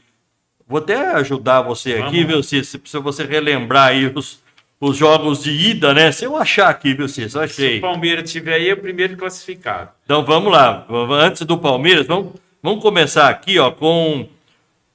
[0.67, 2.83] Vou até ajudar você Vamos aqui, viu, Cícero?
[2.87, 4.41] Se você relembrar aí os,
[4.81, 6.11] os jogos de ida, né?
[6.13, 7.31] Se eu achar aqui, viu, Cícero?
[7.31, 7.81] Se o Achei.
[7.81, 9.91] Palmeiras estiver aí, é o primeiro classificado.
[10.05, 10.87] Então vamos lá.
[11.21, 14.29] Antes do Palmeiras, vamos, vamos começar aqui, ó, com.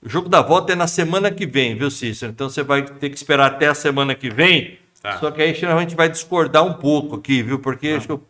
[0.03, 2.31] O jogo da volta é na semana que vem, viu, Cícero?
[2.31, 4.77] Então você vai ter que esperar até a semana que vem.
[5.01, 5.17] Tá.
[5.17, 7.59] Só que aí a gente vai discordar um pouco aqui, viu?
[7.59, 8.23] Porque acho que eu-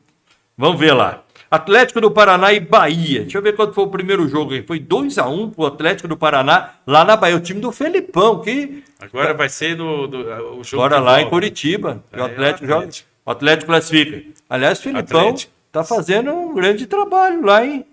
[0.57, 1.23] Vamos ver lá.
[1.51, 3.21] Atlético do Paraná e Bahia.
[3.21, 4.63] Deixa eu ver quanto foi o primeiro jogo aí.
[4.63, 7.37] Foi 2 a 1 pro Atlético do Paraná, lá na Bahia.
[7.37, 10.83] O time do Felipão, que Agora vai ser no, do- o jogo.
[10.83, 11.29] agora lá em.
[11.29, 12.03] Curitiba.
[12.11, 12.89] É, o Atlético, o joga-
[13.25, 14.23] o Atlético classifica.
[14.49, 15.51] Aliás, o Felipão Atlético.
[15.71, 17.85] tá fazendo um grande trabalho lá, hein?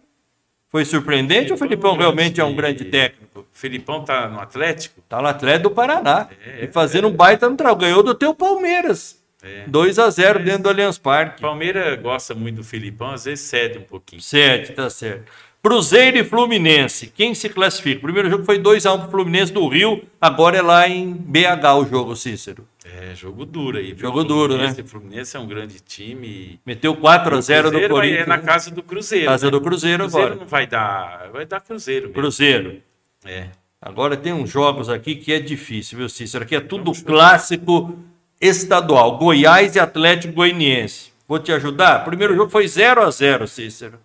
[0.75, 3.43] Foi surpreendente ou o Felipão realmente é um grande técnico?
[3.43, 5.01] O Felipão tá no Atlético?
[5.09, 6.27] Tá no Atlético do Paraná.
[6.45, 7.79] É, e fazendo um baita no trabalho.
[7.79, 9.23] Ganhou do teu Palmeiras.
[9.41, 9.69] É.
[9.69, 11.41] 2 a 0 dentro do Allianz Parque.
[11.41, 14.21] Palmeiras gosta muito do Filipão, às vezes cede um pouquinho.
[14.21, 15.31] Certo, tá certo.
[15.64, 17.07] Cruzeiro e Fluminense.
[17.07, 17.96] Quem se classifica?
[18.00, 20.05] O primeiro jogo foi 2x1 pro Fluminense do Rio.
[20.20, 22.68] Agora é lá em BH o jogo, Cícero.
[22.85, 23.94] É, jogo duro aí.
[23.96, 24.74] Jogo duro, né?
[24.85, 26.61] Fluminense é um grande time.
[26.66, 28.20] Meteu 4x0 no Cruzeiro vai- Corinthians.
[28.20, 28.42] É na né?
[28.42, 29.24] casa do Cruzeiro.
[29.24, 29.50] Casa né?
[29.53, 30.40] do Cruzeiro Cruzeiro agora.
[30.40, 31.31] não vai dar.
[31.33, 32.14] Vai dar Cruzeiro mesmo.
[32.20, 32.83] Cruzeiro.
[33.24, 33.46] É.
[33.81, 36.44] Agora tem uns jogos aqui que é difícil, viu, Cícero?
[36.44, 37.98] Aqui é tudo clássico
[38.38, 39.16] estadual.
[39.16, 41.11] Goiás e Atlético Goianiense.
[41.27, 42.05] Vou te ajudar?
[42.05, 43.98] Primeiro jogo foi 0x0, Cícero.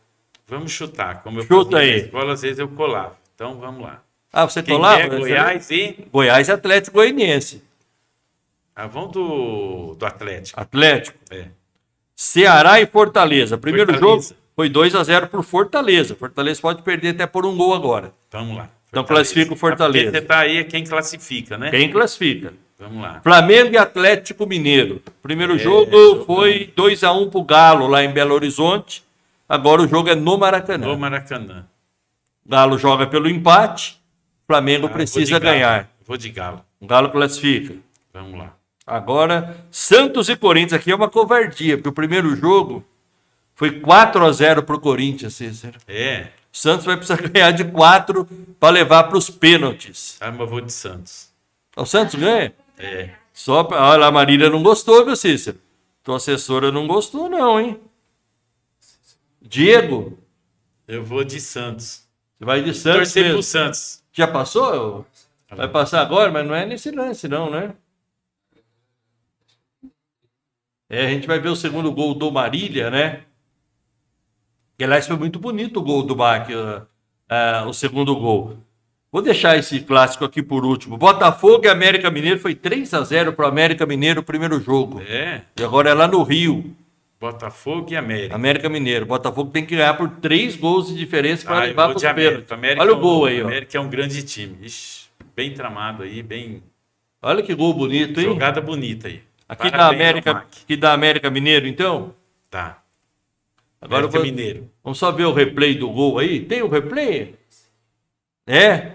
[0.50, 1.22] Vamos chutar.
[1.24, 1.98] Como eu Chuta aí.
[2.02, 3.16] escola, às vezes eu colava.
[3.36, 4.02] Então vamos lá.
[4.32, 5.02] Ah, você Quem colava?
[5.02, 6.06] é Goiás e.
[6.12, 7.64] Goiás e Atlético Goianiense.
[8.76, 10.60] Ah, vamos do, do Atlético.
[10.60, 11.18] Atlético.
[11.32, 11.46] É.
[12.16, 13.58] Ceará e Fortaleza.
[13.58, 14.28] Primeiro Fortaleza.
[14.30, 16.16] jogo foi 2 a 0 por Fortaleza.
[16.16, 18.12] Fortaleza pode perder até por um gol agora.
[18.32, 18.70] Vamos lá.
[18.90, 20.06] Então classifica o Fortaleza.
[20.06, 21.70] Porque você tá aí é quem classifica, né?
[21.70, 22.54] Quem classifica?
[22.78, 23.20] Vamos lá.
[23.22, 25.02] Flamengo e Atlético Mineiro.
[25.22, 29.04] Primeiro É, jogo foi 2 a 1 pro Galo lá em Belo Horizonte.
[29.50, 30.86] Agora o jogo é no Maracanã.
[30.86, 31.66] No Maracanã.
[32.46, 34.00] Galo joga pelo empate.
[34.46, 35.90] Flamengo Ah, precisa vou ganhar.
[36.06, 36.64] Vou de Galo.
[36.80, 37.76] O Galo classifica.
[38.14, 38.54] Vamos lá.
[38.86, 42.86] Agora, Santos e Corinthians aqui é uma covardia, porque o primeiro jogo
[43.56, 45.78] foi 4 a 0 pro Corinthians, Cícero.
[45.88, 46.28] É.
[46.52, 48.28] O Santos vai precisar ganhar de 4
[48.60, 50.18] para levar para os pênaltis.
[50.20, 51.30] Ah, mas vou de Santos.
[51.76, 52.54] O Santos ganha?
[52.78, 53.12] É.
[53.34, 53.82] Só pra...
[53.90, 55.58] Olha, a Marília não gostou, viu, Cícero?
[56.04, 57.80] Tua assessora não gostou, não, hein?
[59.50, 60.20] Diego,
[60.88, 62.08] Eu vou de Santos.
[62.38, 63.38] você vai de Santos Torcer mesmo.
[63.40, 64.04] pro Santos.
[64.14, 65.06] Já passou?
[65.50, 67.74] Vai passar agora, mas não é nesse lance, não, né?
[70.88, 73.22] É, a gente vai ver o segundo gol do Marília, né?
[74.78, 76.86] Que, aliás, foi muito bonito o gol do Bach, ah,
[77.28, 78.58] ah, o segundo gol.
[79.12, 80.96] Vou deixar esse clássico aqui por último.
[80.96, 85.02] Botafogo e América Mineiro foi 3 a 0 para o América Mineiro o primeiro jogo.
[85.02, 85.42] É.
[85.60, 86.76] E agora é lá no Rio,
[87.20, 88.36] Botafogo e América.
[88.36, 89.06] América Mineiro.
[89.06, 92.08] Botafogo tem que ganhar por três gols de diferença para Ah, levar para os de
[92.08, 92.56] América.
[92.56, 93.46] Olha é o um- gol aí, ó.
[93.48, 94.58] América é um grande time.
[94.66, 96.64] Ixi, bem tramado aí, bem.
[97.22, 98.28] Olha que gol bonito, hein?
[98.28, 99.22] Jogada bonita aí.
[99.50, 102.14] Aqui da Parabéns América, aqui da América Mineiro, então.
[102.50, 102.82] Tá.
[103.82, 104.70] Agora América vou- Mineiro.
[104.84, 106.40] vamos só ver o replay do gol aí.
[106.46, 107.36] Tem o replay?
[108.48, 108.94] É.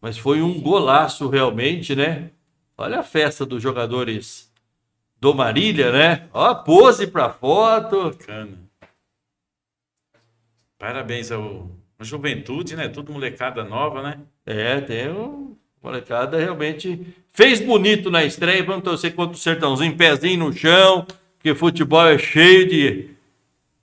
[0.00, 2.30] Mas foi um golaço realmente, né?
[2.76, 4.50] Olha a festa dos jogadores
[5.24, 6.28] do Marília, né?
[6.34, 8.10] Ó, a pose pra foto.
[8.10, 8.58] Bacana.
[10.78, 12.88] Parabéns ao à juventude, né?
[12.88, 14.18] Tudo molecada nova, né?
[14.44, 18.62] É, tem um molecada realmente fez bonito na estreia.
[18.62, 21.06] Vamos torcer contra o Sertãozinho, pezinho no chão,
[21.38, 23.08] porque futebol é cheio de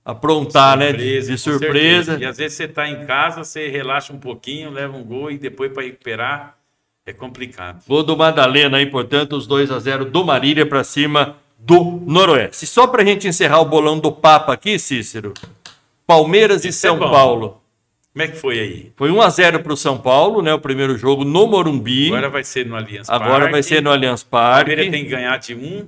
[0.06, 0.93] aprontar, né?
[0.93, 2.12] De, surpresa.
[2.12, 2.19] certeza.
[2.19, 5.39] E às vezes você tá em casa, você relaxa um pouquinho, leva um gol e
[5.39, 6.61] depois para recuperar
[7.05, 7.81] é complicado.
[7.87, 12.65] Gol do Madalena aí, portanto, os 2 a 0 do Marília para cima do Noroeste.
[12.67, 15.33] Só para a gente encerrar o bolão do Papa aqui, Cícero.
[16.05, 17.09] Palmeiras e Esse é São bom.
[17.09, 17.61] Paulo.
[18.13, 18.91] Como é que foi aí?
[18.97, 20.53] Foi 1 a 0 para o São Paulo, né?
[20.53, 22.07] O primeiro jogo no Morumbi.
[22.07, 23.51] Agora vai ser no Allianz Agora Parque.
[23.51, 24.91] vai ser no Allianz O Palmeiras Parque.
[24.91, 25.85] tem que ganhar de um.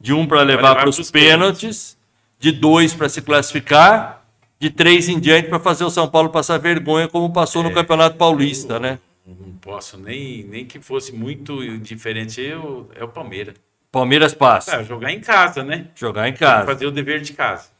[0.00, 1.96] De um para levar para os pênaltis,
[2.38, 4.22] de dois para se classificar,
[4.60, 7.64] de três em diante para fazer o São Paulo passar vergonha, como passou É.
[7.64, 8.98] no Campeonato Paulista, né?
[9.26, 12.40] Não posso nem, nem que fosse muito diferente.
[12.40, 13.56] Eu, é o Palmeiras.
[13.90, 14.76] Palmeiras passa.
[14.76, 15.88] Ah, jogar em casa, né?
[15.94, 16.66] Jogar em casa.
[16.66, 17.70] Fazer o dever de casa.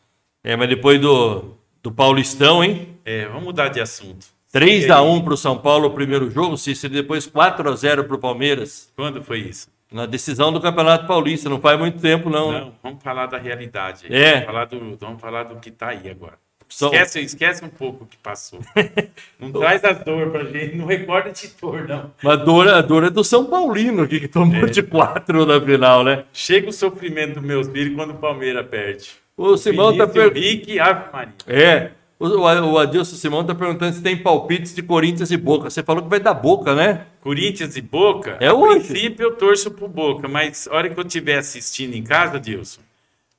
[0.42, 2.98] É, mas depois do, do Paulistão, hein?
[3.04, 4.26] É, vamos mudar de assunto.
[4.50, 7.26] 3 E a aí, 1 para o São Paulo o primeiro jogo, Cícero, e depois
[7.26, 8.90] 4 a 0 para o Palmeiras.
[8.96, 9.68] Quando foi isso?
[9.92, 12.50] Na decisão do Campeonato Paulista, não faz muito tempo, não.
[12.50, 12.60] né?
[12.60, 14.06] Não, vamos falar da realidade.
[14.08, 14.32] É.
[14.32, 16.38] Vamos falar do, vamos falar do que tá aí agora.
[16.68, 18.58] São- Esquece, esquece um pouco o que passou.
[19.38, 22.10] Não traz as dor pra gente, não recorda de dor, não.
[22.30, 24.70] A dor, a dor é do São Paulino aqui, que tomou É.
[24.70, 26.24] de 4 na final, né?
[26.32, 29.10] Chega o sofrimento dos meus filhos quando o Palmeiras perde.
[29.36, 30.36] O Simão tá Vinícius, per...
[30.42, 31.32] Henrique, Ave Maria.
[31.46, 31.90] É.
[32.18, 32.40] O, o,
[32.72, 35.68] o Adilson Simão tá perguntando se tem palpites de Corinthians e Boca.
[35.70, 37.04] Você falou que vai dar Boca, né?
[37.20, 38.86] Corinthians e Boca, É a hoje.
[38.88, 42.80] princípio eu torço pro Boca, mas a hora que eu estiver assistindo em casa, Dilson,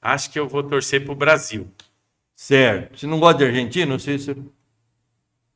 [0.02, 1.68] acho que eu vou torcer pro Brasil.
[2.38, 3.00] Certo.
[3.00, 4.54] Você não gosta de argentino, Cícero?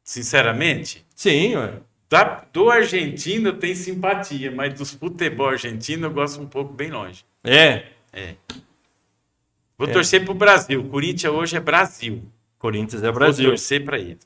[0.03, 1.79] Sinceramente, Sim, ué.
[2.09, 6.89] da, do argentino eu tenho simpatia, mas dos futebol argentino eu gosto um pouco bem
[6.89, 7.23] longe.
[7.43, 7.83] É.
[9.77, 10.83] Vou torcer pro Brasil.
[10.89, 12.23] Corinthians hoje é Brasil.
[12.57, 13.49] Corinthians é Vou Brasil.
[13.49, 14.19] torcer para ele.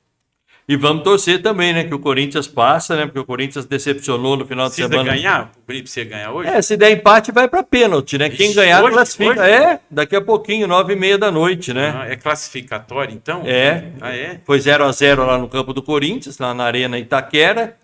[0.67, 1.83] E vamos torcer também, né?
[1.83, 3.05] Que o Corinthians passa, né?
[3.05, 5.11] Porque o Corinthians decepcionou no final de Precisa semana.
[5.11, 5.51] ganhar?
[5.61, 6.49] O Corinthians precisa ganhar hoje?
[6.49, 8.29] É, se der empate, vai para pênalti, né?
[8.31, 8.93] Quem Ixi, ganhar, hoje?
[8.93, 9.41] classifica.
[9.41, 9.51] Hoje?
[9.51, 11.93] É, daqui a pouquinho, nove e meia da noite, né?
[11.95, 13.43] Ah, é classificatório, então?
[13.45, 13.91] É.
[14.01, 14.39] Ah, é?
[14.43, 17.77] Foi 0 a 0 lá no campo do Corinthians, lá na Arena Itaquera.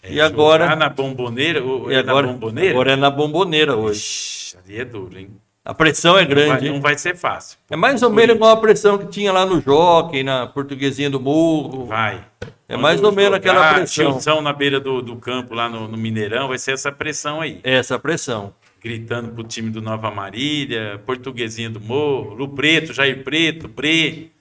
[0.00, 1.62] É, E agora- na bomboneira?
[1.64, 2.70] Ou E é agora, na bomboneira?
[2.70, 3.98] agora é na bomboneira hoje.
[3.98, 5.28] Ixi, ali é duro, hein?
[5.64, 6.68] A pressão é Não vai, grande.
[6.70, 7.56] não vai ser fácil.
[7.70, 11.20] É mais ou menos igual a pressão que tinha lá no Jockey, na Portuguesinha do
[11.20, 11.86] Murro.
[11.86, 12.24] Vai.
[12.68, 14.10] É mais ou menos aquela pressão.
[14.12, 17.60] Tiozão na beira do, do campo, lá no, no Mineirão, vai ser essa pressão aí.
[17.62, 18.52] Essa pressão.
[18.82, 24.32] Gritando pro time do Nova Marília, Portuguesinha do Morro, Lu Preto, Jair Preto, Bre.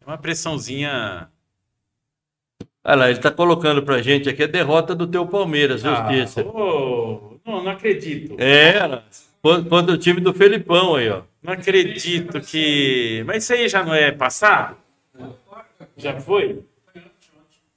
[0.00, 1.28] É uma pressãozinha.
[2.82, 6.08] Olha lá, ele tá colocando pra gente aqui a derrota do teu Palmeiras, viu, Ah,
[6.54, 8.36] ô, não, não acredito.
[8.38, 9.02] É,
[9.42, 11.22] contra o time do Felipão aí, ó.
[11.42, 13.22] Não acredito que.
[13.26, 14.76] Mas isso aí já não é passado?
[15.96, 16.62] Já foi?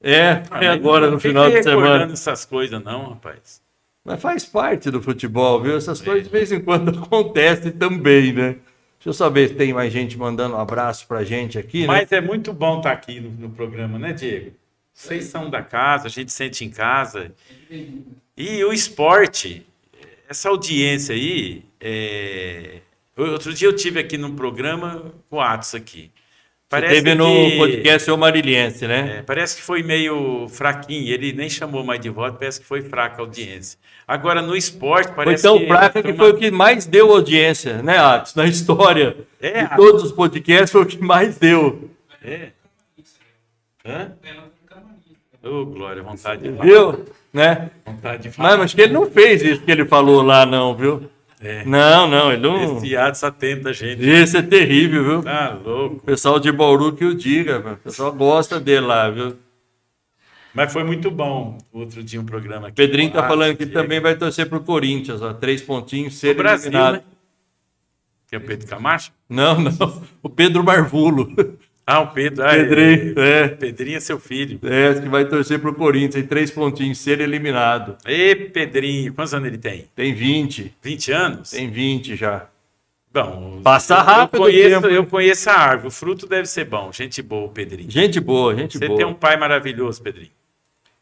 [0.01, 2.11] É, Ah, é agora não no final de semana.
[2.11, 3.61] essas coisas, não, rapaz.
[4.03, 5.75] Mas faz parte do futebol, viu?
[5.77, 8.55] Essas coisas de vez em quando acontecem também, né?
[8.97, 11.87] Deixa eu saber se tem mais gente mandando um abraço pra gente aqui, né?
[11.87, 14.51] Mas é muito bom estar aqui no, no programa, né, Diego?
[14.93, 17.31] Vocês são da casa, a gente sente em casa.
[18.35, 19.65] E o esporte,
[20.29, 21.63] essa audiência aí.
[21.81, 22.79] é,
[23.17, 26.09] Outro dia eu tive aqui num programa com o Atos aqui.
[26.71, 29.17] Você teve no que- podcast O Mariliense, né?
[29.17, 32.81] é, parece que foi meio fraquinho, ele nem chamou mais de voto, parece que foi
[32.83, 33.77] fraca a audiência.
[34.07, 35.65] Agora, no esporte, Foi parece tão que.
[35.67, 38.35] fraca que uma- foi o que mais deu audiência, né, Atos?
[38.35, 41.89] Na história É, de todos os podcasts foi o que mais deu.
[42.23, 42.51] É.
[43.83, 44.11] Hã?
[45.43, 46.63] Ô, Glória, vontade de falar.
[46.65, 47.05] Viu?
[47.33, 47.69] Né?
[47.85, 48.51] Vontade de falar.
[48.57, 51.09] Mas acho que ele não fez isso que ele falou lá, não, viu?
[51.41, 51.63] É.
[51.63, 52.77] Não, não, ele não.
[52.77, 54.03] Esse Atos atenta gente.
[54.03, 55.23] Esse é terrível, viu?
[55.23, 55.95] Tá louco.
[55.97, 57.75] O pessoal de Bauru que o diga, mano.
[57.75, 59.37] o pessoal gosta dele lá, viu?
[60.53, 62.75] Mas foi muito bom outro dia um programa aqui.
[62.75, 63.79] Pedrinho tá Ah, falando que Diego.
[63.79, 65.31] também vai torcer pro Corinthians, ó.
[65.31, 66.93] Três pontinhos, ser O Brasil, eliminado.
[66.95, 67.01] né?
[68.27, 69.11] Que é o Pedro Camacho?
[69.29, 70.03] Não, não.
[70.21, 71.31] O Pedro Marvulo.
[71.91, 72.45] Ah, o Pedro.
[72.45, 73.41] Ah, Pedrinho, é.
[73.41, 73.47] é.
[73.47, 74.59] Pedrinho é seu filho.
[74.63, 77.97] É, que vai torcer pro Corinthians em três pontinhos, ser eliminado.
[78.05, 79.87] Ê, Pedrinho, quantos anos ele tem?
[79.95, 80.71] Tem 20.
[80.83, 81.49] 20 anos?
[81.49, 82.45] Tem 20 já.
[83.11, 86.65] Bom, Passa eu- rápido Eu o conheço, eu conheço a árvore, o fruto deve ser
[86.65, 86.91] bom.
[86.93, 87.89] Gente boa, o Pedrinho.
[87.89, 88.97] Gente boa, gente Você boa.
[88.97, 90.29] tem um pai maravilhoso, Pedrinho.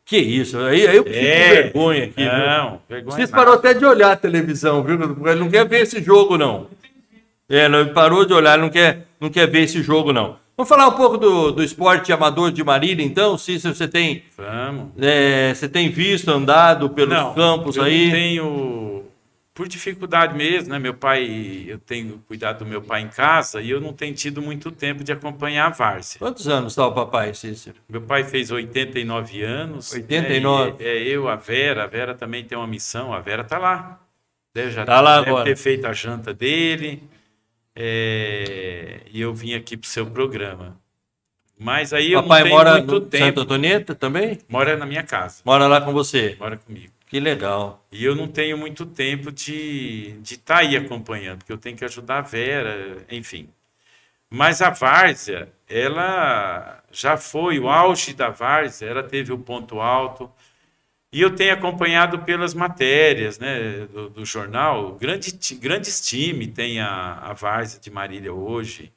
[0.05, 0.57] Que isso?
[0.59, 2.31] Aí, aí eu fico com vergonha aqui, viu?
[2.47, 4.95] Não, vergonha Vocês parou até de olhar a televisão, viu?
[5.29, 6.67] Ele não quer ver esse jogo, não.
[7.49, 10.37] É, não, ele parou de olhar, não quer, não quer ver esse jogo, não.
[10.57, 13.37] Vamos falar um pouco do, do esporte amador de Marília, então?
[13.37, 14.91] Cícero, você tem, Vamos.
[14.99, 18.05] é, você tem visto, andado pelos Não, campos eu aí?
[18.05, 19.03] Não tenho.
[19.53, 20.77] Por dificuldade mesmo, né?
[20.79, 24.39] Meu pai, eu tenho cuidado do meu pai em casa e eu não tenho tido
[24.41, 26.19] muito tempo de acompanhar a várzea.
[26.19, 27.75] Quantos anos está o papai, Cícero?
[27.89, 29.91] Meu pai fez 89 anos.
[29.93, 30.71] 89.
[30.71, 31.83] né, e- É, eu, a Vera.
[31.83, 33.13] A Vera também tem uma missão.
[33.13, 33.99] A Vera tá lá.
[34.55, 35.45] Deve, já Tá lá deve agora.
[35.45, 37.01] ter feito a janta dele.
[37.79, 40.79] É, e eu vim aqui pro seu programa.
[41.59, 43.25] Mas aí eu papai não tenho mora muito no tempo.
[43.25, 44.39] Santa Antonieta também?
[44.49, 45.41] Mora na minha casa.
[45.45, 46.35] Mora lá com você?
[46.39, 46.91] Mora comigo.
[47.05, 47.85] Que legal.
[47.91, 51.77] E eu não tenho muito tempo de estar de tá aí acompanhando, porque eu tenho
[51.77, 53.47] que ajudar a Vera, enfim.
[54.29, 60.29] Mas a Várzea, ela já foi o auge da Várzea, ela teve o ponto alto.
[61.17, 67.13] E eu tenho acompanhado pelas matérias né, do, do jornal, grande, grandes times tem a,
[67.15, 68.93] a Várzea de Marília hoje.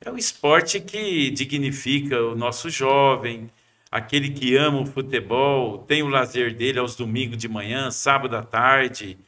[0.00, 3.50] É um esporte que dignifica o nosso jovem,
[3.90, 8.42] aquele que ama o futebol, tem o lazer dele aos domingos de manhã, sábado à
[8.42, 9.18] tarde.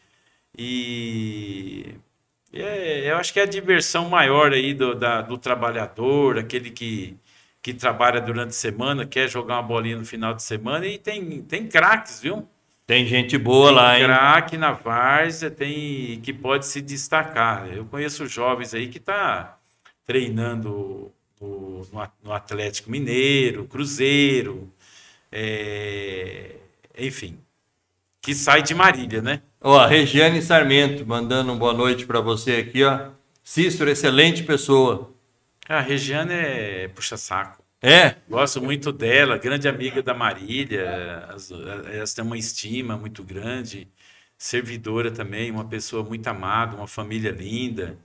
[0.59, 1.95] E
[2.53, 7.17] é, eu acho que é a diversão maior aí do, da- do trabalhador, aquele que,
[7.63, 11.41] que trabalha durante a semana, quer jogar uma bolinha no final de semana, e tem,
[11.43, 12.47] tem craques, viu?
[12.87, 14.05] Tem gente boa Tem lá, hein?
[14.05, 17.69] craque na várzea, tem que pode se destacar.
[17.73, 19.59] Eu conheço jovens aí que tá
[20.05, 21.87] treinando no,
[22.23, 24.69] no Atlético Mineiro, Cruzeiro,
[25.31, 26.57] é,
[26.99, 27.39] enfim,
[28.21, 29.43] que sai de Marília, né?
[29.61, 33.11] Ó, a Regiane Sarmento mandando uma boa noite para você aqui, ó.
[33.45, 35.12] Cícero, excelente pessoa.
[35.69, 37.63] A Regiane é puxa-saco.
[37.81, 38.17] É?
[38.29, 41.27] Gosto muito dela, grande amiga da Marília.
[41.31, 43.89] as- Elas têm uma estima muito grande.
[44.39, 47.99] Servidora também, uma pessoa muito amada, uma família linda.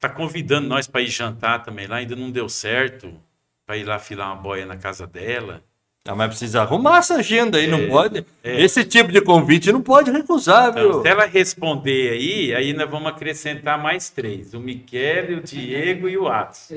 [0.00, 3.20] Tá convidando nós para ir jantar também lá, ainda não deu certo
[3.66, 5.64] para ir lá filar uma boia na casa dela.
[6.08, 8.26] Ah, mas precisa arrumar essa agenda aí, não É, pode.
[8.42, 8.62] é.
[8.62, 11.02] Esse tipo de convite não pode recusar, Então, viu?
[11.02, 16.16] se ela responder aí, aí nós vamos acrescentar mais três: o Michele, o Diego e
[16.16, 16.70] o Atos.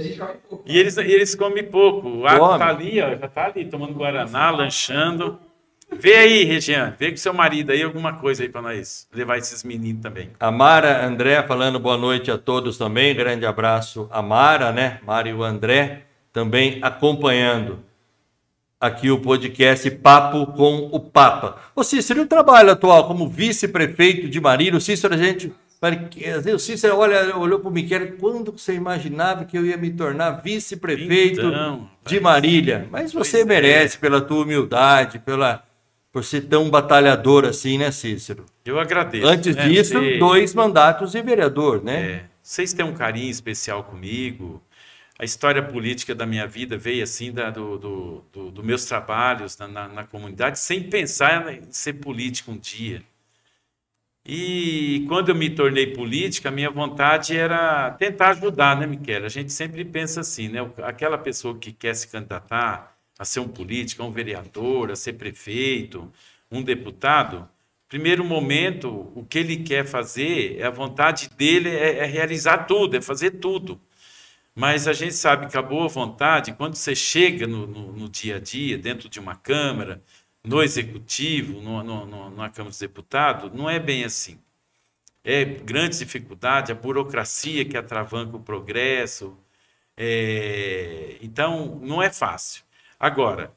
[0.65, 2.09] E eles, eles comem pouco.
[2.09, 2.59] O Atos Come.
[2.59, 5.39] tá ali, ó, já tá ali tomando Guaraná, lanchando.
[5.89, 9.63] Vê aí, Regiane, vê com seu marido aí alguma coisa aí pra nós levar esses
[9.63, 10.32] meninos também.
[10.39, 13.15] A Mara André falando boa noite a todos também.
[13.15, 14.99] Grande abraço a Mara, né?
[15.05, 16.01] Mara e o André
[16.34, 17.80] também acompanhando
[18.84, 21.55] aqui o podcast Papo com o Papa.
[21.73, 24.77] Ô Cícero, e o trabalho atual como vice-prefeito de Marília?
[24.77, 25.53] O Cícero, a gente.
[26.53, 30.41] O Cícero olha, olhou para o Miquel, quando você imaginava que eu ia me tornar
[30.41, 32.88] vice-prefeito Então, de Marília?
[32.91, 33.45] Mas você é.
[33.45, 35.63] merece pela tua humildade, pela,
[36.11, 38.45] por ser tão batalhador assim, né, Cícero?
[38.65, 39.25] Eu agradeço.
[39.27, 39.67] Antes né?
[39.69, 42.01] disso, Você- dois mandatos de vereador, né?
[42.01, 44.61] É, vocês têm um carinho especial comigo.
[45.20, 49.57] A história política da minha vida veio assim da, do, do, do- dos meus trabalhos
[49.57, 53.03] na, na, na comunidade, sem pensar em ser político um dia.
[54.26, 59.26] E quando eu me tornei política, a minha vontade era tentar ajudar, né, Miquel?
[59.26, 60.59] A gente sempre pensa assim, né?
[60.84, 65.14] Aquela pessoa que quer se candidatar a ser um político, a um vereador, a ser
[65.14, 66.11] prefeito,
[66.49, 67.47] um deputado,
[67.89, 72.95] primeiro momento, o que ele quer fazer, é a vontade dele é, é realizar tudo,
[72.95, 73.80] é fazer tudo.
[74.56, 78.38] Mas a gente sabe que a boa vontade, quando você chega no, no- no dia
[78.38, 80.01] a dia, dentro de uma Câmara,
[80.43, 84.39] no Executivo, no, no- na Câmara dos Deputados, não é bem assim.
[85.24, 89.38] É grande dificuldade, a burocracia que atravanca o progresso.
[89.97, 92.64] é, Então, não é fácil.
[92.99, 93.54] Agora,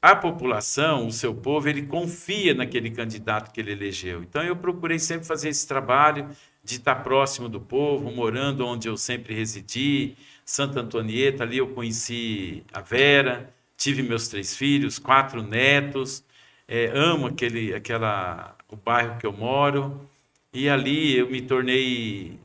[0.00, 4.22] a população, o seu povo, ele confia naquele candidato que ele elegeu.
[4.22, 6.28] Então, eu procurei sempre fazer esse trabalho
[6.62, 12.62] de estar próximo do povo, morando onde eu sempre residi, Santa Antonieta, ali eu conheci
[12.72, 16.24] a Vera, tive meus três filhos, quatro netos,
[16.66, 20.08] eh, amo aquele, aquela, o bairro que eu moro,
[20.52, 22.38] e ali eu me tornei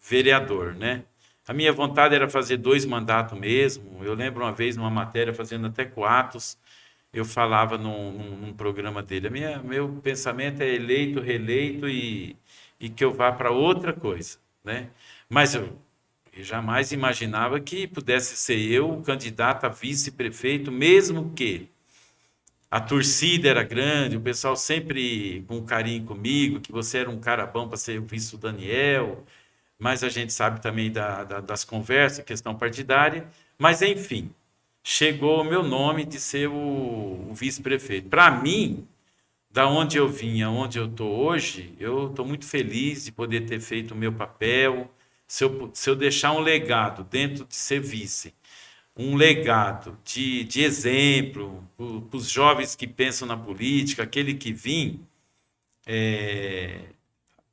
[0.00, 1.04] vereador, né?
[1.48, 4.02] A minha vontade era fazer dois mandatos mesmo.
[4.04, 6.40] Eu lembro uma vez numa matéria fazendo até quatro,
[7.18, 9.30] eu falava num, num- num programa dele.
[9.30, 12.36] Minha, meu pensamento é eleito, reeleito e,
[12.80, 14.90] e que eu vá para outra coisa, né?
[15.28, 15.78] Mas eu,
[16.32, 21.70] eu jamais imaginava que pudesse ser eu o candidato a vice-prefeito, mesmo que
[22.70, 27.46] a torcida era grande, o pessoal sempre com carinho comigo, que você era um cara
[27.46, 29.24] bom para ser o vice do Daniel,
[29.78, 33.28] mas a gente sabe também da- da- das conversas, questão partidária.
[33.58, 34.30] Mas, enfim,
[34.88, 36.52] chegou o meu nome de ser o,
[37.28, 38.08] o vice-prefeito.
[38.08, 38.86] Para mim,
[39.50, 43.60] da onde eu vim, aonde eu estou hoje, eu estou muito feliz de poder ter
[43.60, 44.88] feito o meu papel.
[45.26, 48.32] Se eu, se eu deixar um legado dentro de ser vice,
[48.96, 55.04] um legado de, de exemplo para os jovens que pensam na política, aquele que vim
[55.84, 56.80] é,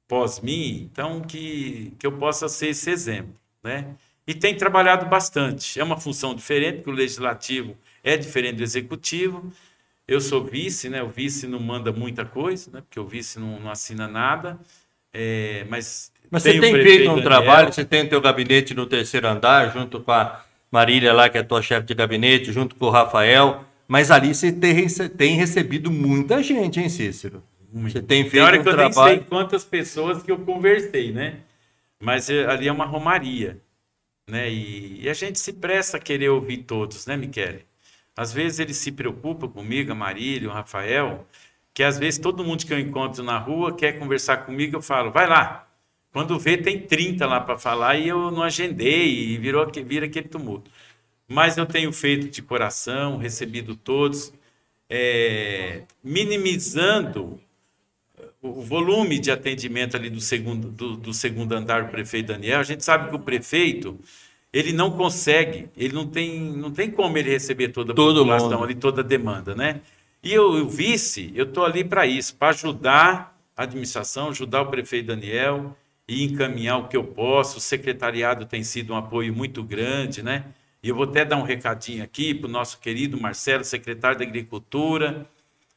[0.07, 3.95] pós mim, então que, que eu possa ser esse exemplo, né?
[4.26, 5.80] E tem trabalhado bastante.
[5.80, 9.51] É uma função diferente, porque o legislativo é diferente do executivo.
[10.07, 11.03] Eu sou vice, né?
[11.03, 12.82] O vice não manda muita coisa, né?
[12.82, 14.59] Porque o vice não, não assina nada.
[15.13, 17.24] É, mas Mas você o tem feito um Daniel.
[17.24, 21.38] trabalho, você tem o teu gabinete no terceiro andar, junto com a Marília lá, que
[21.38, 25.36] é tua chefe de gabinete, junto com o Rafael, mas ali você tem, rece- tem
[25.36, 27.43] recebido muita gente, hein, Cícero?
[27.71, 29.17] Você tem Tem feito hora um que eu nem trabalho...
[29.17, 31.39] sei quantas pessoas que eu conversei, né?
[32.01, 33.61] Mas eh, ali é uma romaria,
[34.28, 34.49] né?
[34.51, 37.65] E, e a gente se presta a querer ouvir todos, né, Michele?
[38.15, 41.28] Às vezes eles se preocupam comigo, a Marília, o Rafael,
[41.74, 45.11] que às vezes todo mundo que eu encontro na rua quer conversar comigo, eu falo,
[45.11, 45.67] vai lá.
[46.11, 50.28] Quando vê, tem 30 lá para falar e eu não agendei e virou, vira aquele
[50.28, 50.69] tumulto.
[51.28, 54.34] Mas eu tenho feito de coração, recebido todos,
[54.89, 57.39] eh, minimizando
[58.41, 62.63] o volume de atendimento ali do segundo, do, do segundo andar do prefeito Daniel, a
[62.63, 63.99] gente sabe que o prefeito
[64.51, 68.51] ele não consegue, ele não tem, não tem como ele receber toda a Todo população
[68.51, 68.63] mundo.
[68.63, 69.82] ali, toda a demanda, né?
[70.24, 74.67] E eu, o vice, eu estou ali para isso, para ajudar a administração, ajudar o
[74.67, 75.76] prefeito Daniel
[76.07, 77.57] e encaminhar o que eu posso.
[77.57, 80.45] O secretariado tem sido um apoio muito grande, né?
[80.82, 84.24] E eu vou até dar um recadinho aqui para o nosso querido Marcelo, secretário da
[84.24, 85.26] Agricultura.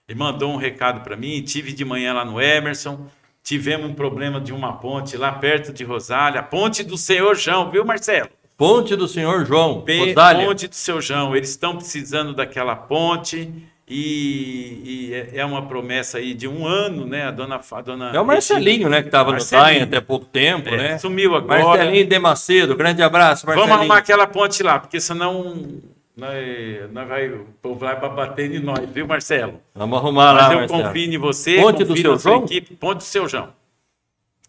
[0.08, 1.42] Ele mandou um recado para mim.
[1.42, 3.06] Tive de manhã lá no Emerson.
[3.42, 6.42] Tivemos um problema de uma ponte lá perto de Rosália.
[6.42, 8.28] Ponte do Senhor João, viu, Marcelo?
[8.56, 10.46] Ponte do senhor João, Pe- Rosália.
[10.46, 11.36] Ponte do Seu João.
[11.36, 13.52] Eles estão precisando daquela ponte.
[13.88, 14.80] E,
[15.10, 17.24] e é- é uma promessa aí de um ano, né?
[17.26, 19.38] A dona, a dona É o Marcelinho, né, que estava no.
[19.40, 20.98] Zain até pouco tempo, É, né?
[20.98, 21.62] Sumiu agora.
[21.62, 23.68] Marcelinho de Macedo, grande abraço, Marcelinho.
[23.68, 25.80] Vamos arrumar aquela ponte lá, porque senão
[26.16, 29.60] nós, nós vai, o povo vai bater em nós, viu, Marcelo?
[29.74, 30.82] Vamos arrumar Mas lá, eu Marcelo.
[30.84, 32.44] confio em você, Ponte do confio Seu na sua João?
[32.44, 33.48] equipe, ponte do seu João.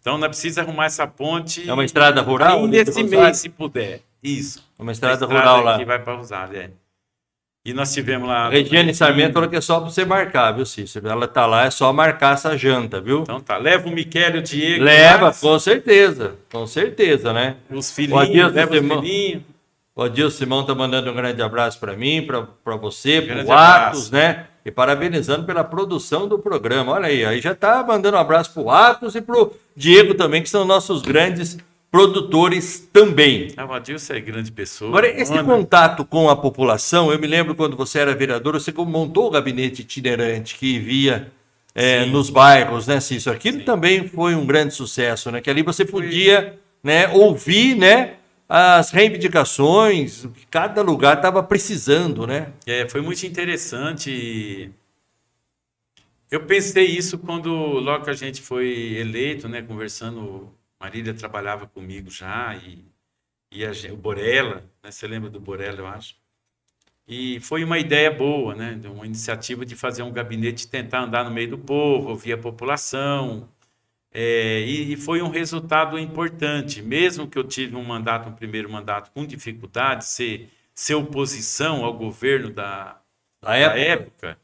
[0.00, 1.68] Então, nós precisamos arrumar essa ponte.
[1.68, 2.60] É uma estrada rural?
[2.64, 4.00] Ainda esse mês, se puder.
[4.22, 4.64] Isso.
[4.78, 5.78] É uma estrada A rural lá.
[5.78, 6.70] Que vai para Rosário, é.
[7.64, 8.46] E nós tivemos lá.
[8.46, 11.06] A Regiane Sarmento falou que é só pra você marcar, viu, Cícero?
[11.08, 13.20] Ela tá lá, é só marcar essa janta, viu?
[13.22, 14.82] Então tá, leva o Miquel e o Diego.
[14.84, 16.36] Leva, com certeza.
[16.50, 17.56] Com certeza, né?
[17.68, 19.02] Os filhinhos, leva os Simão.
[19.02, 19.42] filhinhos.
[19.98, 23.52] O Adilson Simão tá mandando um grande abraço para mim, para você, para o.
[23.52, 24.46] Atos, né?
[24.64, 26.92] E parabenizando pela produção do programa.
[26.92, 30.48] Olha aí, aí já tá mandando um abraço pro Atos e pro Diego também, que
[30.48, 31.58] são nossos grandes
[31.90, 33.52] produtores também.
[33.56, 34.88] Ah, o Adilson é grande pessoa.
[34.88, 35.42] Agora, esse Ana.
[35.42, 39.82] contato com a população, eu me lembro quando você era vereador, você montou o gabinete
[39.82, 41.32] itinerante que via
[41.74, 42.10] é, Sim.
[42.10, 43.34] nos bairros, né, Cícero?
[43.34, 45.40] Aquilo também foi um grande sucesso, né?
[45.40, 48.17] Que ali você podia né, ouvir, né?
[48.48, 52.52] As reivindicações, que cada lugar estava precisando, né?
[52.66, 54.72] É, foi muito interessante.
[56.30, 62.10] Eu pensei isso quando, logo que a gente foi eleito, né, conversando, Marília trabalhava comigo
[62.10, 62.84] já, e,
[63.52, 66.16] e a o Borella, né, você lembra do Borella, eu acho?
[67.06, 71.30] E foi uma ideia boa, né, uma iniciativa de fazer um gabinete, tentar andar no
[71.30, 73.48] meio do povo, ouvir a população,
[74.12, 78.70] é, e, e foi um resultado importante, mesmo que eu tive um mandato, um primeiro
[78.70, 83.00] mandato com dificuldade, ser, ser oposição ao governo da,
[83.42, 83.78] da época.
[83.80, 84.38] época,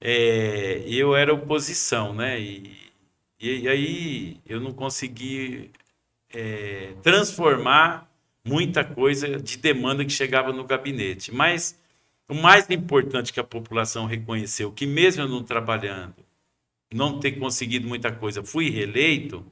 [0.00, 2.40] é, eu era oposição, né?
[2.40, 2.76] E,
[3.40, 5.70] e aí eu não consegui
[6.30, 8.10] é, transformar
[8.44, 11.32] muita coisa de demanda que chegava no gabinete.
[11.32, 11.78] Mas
[12.28, 16.25] o mais importante que a população reconheceu, que mesmo eu não trabalhando,
[16.92, 19.44] não ter conseguido muita coisa, fui reeleito,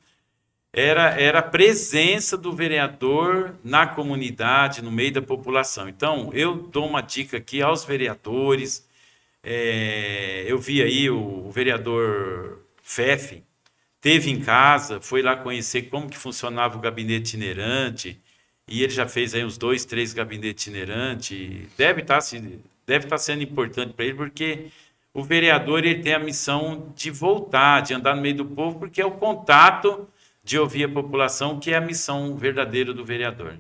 [0.72, 5.88] era, era a presença do vereador na comunidade, no meio da população.
[5.88, 8.84] Então, eu dou uma dica aqui aos vereadores.
[9.42, 13.44] É, eu vi aí o, o vereador Fefe,
[14.00, 18.20] teve em casa, foi lá conhecer como que funcionava o gabinete itinerante,
[18.68, 21.68] e ele já fez aí uns dois, três gabinetes itinerantes.
[21.76, 24.66] Deve estar se deve estar sendo importante para ele, porque
[25.14, 29.00] o vereador ele tem a missão de voltar, de andar no meio do povo, porque
[29.00, 30.08] é o contato
[30.42, 33.52] de ouvir a população, que é a missão verdadeira do vereador.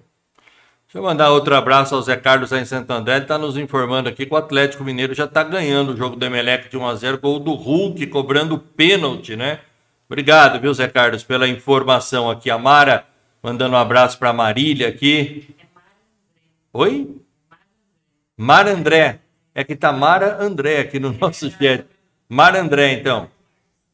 [0.94, 3.14] Deixa eu mandar outro abraço ao Zé Carlos aí em Santo André.
[3.14, 6.26] Ele está nos informando aqui que o Atlético Mineiro já está ganhando o jogo do
[6.26, 9.60] Emelec de 1x0, gol do Hulk, cobrando pênalti, né?
[10.08, 12.50] Obrigado, viu, Zé Carlos, pela informação aqui.
[12.50, 13.06] A Mara
[13.42, 15.54] mandando um abraço para a Marília aqui.
[16.72, 17.16] Oi?
[18.36, 19.23] Mara André.
[19.54, 21.86] É que tá Mara André aqui no nosso chat.
[22.28, 23.30] Mara André, então.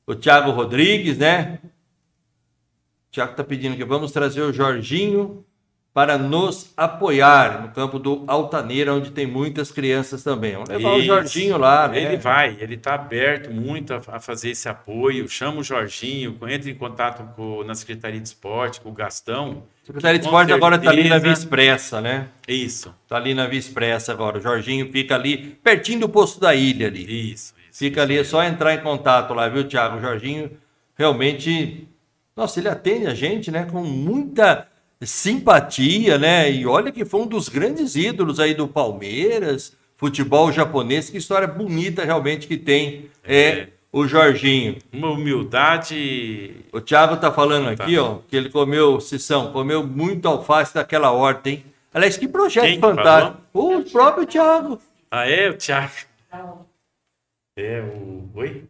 [0.07, 1.59] O Thiago Rodrigues, né?
[1.63, 5.45] O Thiago tá pedindo que vamos trazer o Jorginho
[5.93, 10.53] para nos apoiar no campo do Altaneira, onde tem muitas crianças também.
[10.53, 11.07] Vamos levar o Isso.
[11.07, 12.01] Jorginho lá, né?
[12.01, 15.29] Ele vai, ele está aberto muito a, a fazer esse apoio.
[15.29, 19.65] Chama o Jorginho, entre em contato com, na Secretaria de Esporte, com o Gastão.
[19.91, 21.19] Secretaria de Esporte agora está ali na.
[21.19, 22.29] Via Expressa, né?
[22.47, 24.39] Isso, Está ali na Via Expressa agora.
[24.39, 27.33] O Jorginho fica ali, pertinho do posto da ilha ali.
[27.33, 27.79] isso, isso.
[27.79, 29.99] Fica ali, é só entrar em contato lá, viu, Thiago?
[29.99, 30.51] O Jorginho
[30.97, 31.89] realmente.
[32.37, 33.67] Nossa, ele atende a gente, né?
[33.71, 34.69] Com muita
[35.03, 36.51] simpatia, né?
[36.51, 41.11] E olha que foi um dos grandes ídolos aí do Palmeiras, futebol japonês.
[41.11, 43.69] Que história bonita realmente que tem é, É.
[43.93, 44.77] o Jorginho.
[44.93, 46.57] Uma humildade.
[46.73, 47.85] O Thiago tá falando Tá.
[47.85, 51.65] aqui, ó, que ele comeu, Sissão, comeu muito alface daquela horta, hein?
[51.93, 53.39] Aliás, que projeto Quem que fantástico.
[53.53, 54.81] O próprio Thiago.
[55.11, 55.93] Ah, é, o Thiago.
[57.57, 58.29] É, o.
[58.35, 58.65] Oi?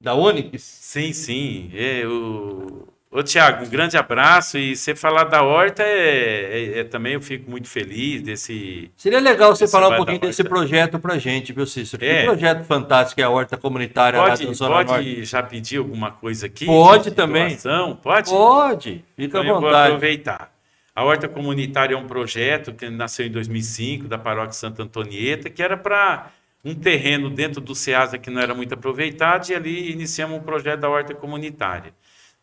[0.00, 0.62] Da Onix.
[0.62, 1.70] Sim, sim.
[1.74, 2.86] É, o...
[3.14, 4.56] Ô, Tiago, um grande abraço.
[4.56, 8.90] E você falar da horta, é, é- é- também eu fico muito feliz desse.
[8.96, 12.02] Seria legal você falar um pouquinho desse projeto pra gente, viu, Cícero?
[12.02, 12.20] É.
[12.20, 14.88] Que projeto fantástico é a horta comunitária Pode, lá da Zona Norte.
[14.88, 16.64] pode já pedir alguma coisa aqui?
[16.64, 17.48] Pode de também.
[17.50, 17.96] doação?
[17.96, 18.30] Pode?
[18.30, 19.86] Pode, fica Então à eu vou vontade.
[19.88, 20.50] aproveitar.
[20.94, 25.62] A Horta Comunitária é um projeto que nasceu em 2005 da Paróquia Santa Antonieta, que
[25.62, 26.30] era para
[26.64, 30.80] um terreno dentro do SEASA que não era muito aproveitado, e ali iniciamos um projeto
[30.80, 31.92] da Horta Comunitária,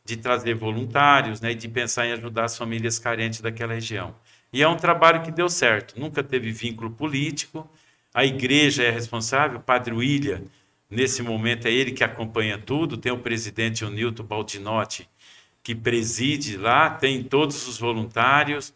[0.10, 4.16] de trazer voluntários né, e de pensar em ajudar as famílias carentes daquela região.
[4.52, 7.70] E é um trabalho que deu certo, nunca teve vínculo político,
[8.12, 10.42] a igreja é responsável, o Padre William,
[10.90, 15.08] nesse momento é ele que acompanha tudo, tem o presidente o Nilton Baldinotti,
[15.62, 18.74] que preside lá, tem todos os voluntários,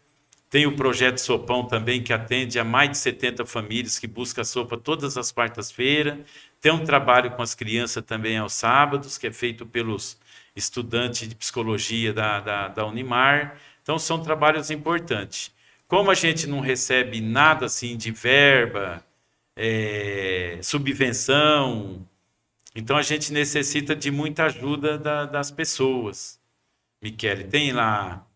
[0.48, 4.76] tem o projeto Sopão também, que atende a mais de 70 famílias que busca sopa
[4.76, 6.18] todas as quartas-feiras.
[6.60, 10.16] Tem um trabalho com as crianças também aos sábados, que é feito pelos
[10.54, 13.58] estudantes de psicologia da, da, da Unimar.
[13.82, 15.52] Então, são trabalhos importantes.
[15.86, 19.04] Como a gente não recebe nada assim de verba,
[19.56, 22.06] é, subvenção,
[22.74, 26.40] então a gente necessita de muita ajuda da, das pessoas.
[27.00, 28.26] Michele, tem lá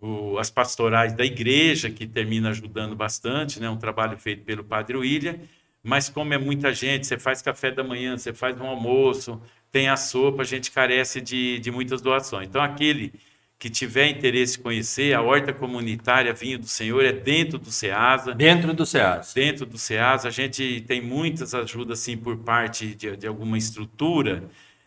[0.00, 3.68] o, as pastorais da igreja, que termina ajudando bastante, né?
[3.68, 5.38] um trabalho feito pelo Padre William,
[5.82, 9.40] mas como é muita gente, você faz café da manhã, você faz um almoço,
[9.74, 12.46] tem a sopa, a gente carece de, de muitas doações.
[12.46, 13.12] Então, aquele
[13.58, 18.36] que tiver interesse em conhecer, a horta comunitária Vinho do Senhor é dentro do SEASA.
[18.36, 19.34] Dentro do SEASA.
[19.34, 20.28] Dentro do SEASA.
[20.28, 24.44] A gente tem muitas ajudas assim, por parte de, de alguma estrutura.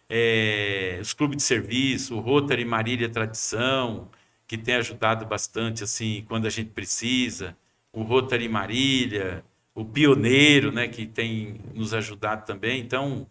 [0.09, 4.09] É, os clubes de serviço, o Rotary Marília Tradição,
[4.47, 7.57] que tem ajudado bastante assim quando a gente precisa.
[7.91, 9.43] O Rotary Marília,
[9.75, 12.79] o Pioneiro, né, que tem nos ajudado também.
[12.79, 13.27] Então,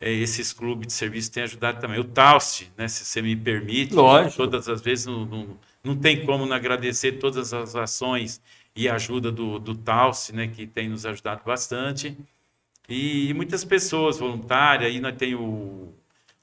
[0.00, 1.98] esses clubes de serviço têm ajudado também.
[2.00, 4.36] O Tauste, né, se você me permite, Lógico.
[4.36, 5.46] todas as vezes não, não,
[5.84, 8.40] não tem como não agradecer todas as ações
[8.74, 12.16] e ajuda do, do Tauste, né, que tem nos ajudado bastante.
[12.88, 15.92] E, e muitas pessoas voluntárias, aí nós tem o,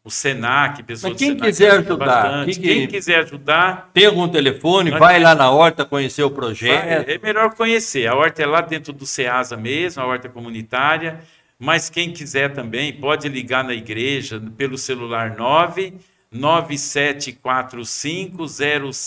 [0.03, 2.45] o Senac, pessoas Mas quem Senac quiser ajudar, bastante.
[2.53, 4.91] que que- quem quiser ajudar, Tem algum telefone?
[4.91, 7.09] Vai temos- lá na horta conhecer o Vai, projeto.
[7.09, 8.07] É melhor conhecer.
[8.07, 11.19] A horta é lá dentro do SEASA mesmo, a horta comunitária.
[11.59, 15.93] Mas quem quiser também pode ligar na igreja pelo celular 9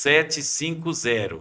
[0.06, 1.40] 97450750.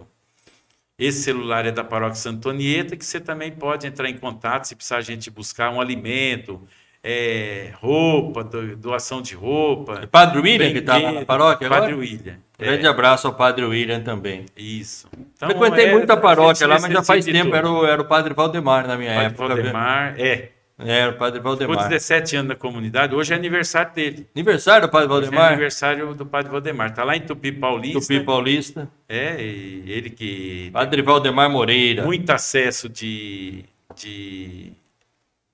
[0.98, 4.98] Esse celular é da Paróquia Santonieta, que você também pode entrar em contato se precisar
[4.98, 6.60] a gente buscar um alimento,
[7.02, 10.06] é, roupa, do- doação de roupa.
[10.10, 11.80] Padre William, que está na paróquia agora?
[11.82, 12.36] Padre William.
[12.58, 14.44] é, Grande abraço ao Padre William também.
[14.54, 15.08] isso.
[15.34, 17.56] Então, Frequentei é, muita a paróquia lá, mas já faz tempo.
[17.56, 19.46] Era o, era o Padre Valdemar na minha Padre época.
[19.54, 19.56] viu?
[19.56, 20.50] Valdemar, é.
[20.84, 21.88] Era o Padre Ficou Valdemar.
[21.88, 24.26] 17 anos na comunidade, hoje é aniversário dele.
[24.34, 25.48] Aniversário do Padre Hoje é Valdemar?
[25.52, 26.90] aniversário do Padre Valdemar.
[26.90, 28.00] Está lá em Tupi Paulista.
[28.00, 28.90] Tupi Paulista.
[29.08, 32.04] É, ele que Padre Valdemar Moreira.
[32.04, 33.64] muito acesso de,
[33.94, 34.72] de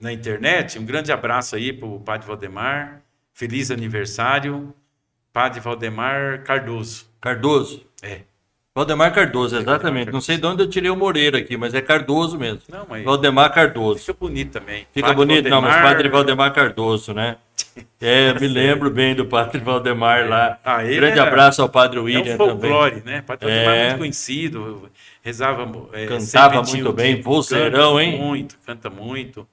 [0.00, 0.78] na internet.
[0.78, 3.02] Um grande abraço aí para o Padre Valdemar.
[3.32, 4.74] Feliz aniversário,
[5.32, 7.06] Padre Valdemar Cardoso.
[7.20, 7.84] Cardoso.
[8.02, 8.20] É.
[8.76, 10.12] Valdemar Cardoso, exatamente.
[10.12, 12.60] Não sei de onde eu tirei o Moreira aqui, mas é Cardoso mesmo.
[12.68, 14.00] Não, mas Valdemar Cardoso.
[14.00, 14.86] fica bonito também.
[14.92, 17.36] Fica Padre bonito, não, mas Valdemar- Padre Valdemar Cardoso, né?
[18.00, 20.58] É, me lembro bem do Padre Valdemar lá.
[20.62, 22.70] Ah, Grande abraço ao Padre É William um também.
[22.70, 23.22] folclore, né?
[23.22, 23.84] Padre Valdemar é É.
[23.88, 24.90] muito conhecido,
[25.22, 28.18] rezava, é, Cantava muito bem, vozeirão, canta hein?
[28.18, 29.46] Muito, canta muito.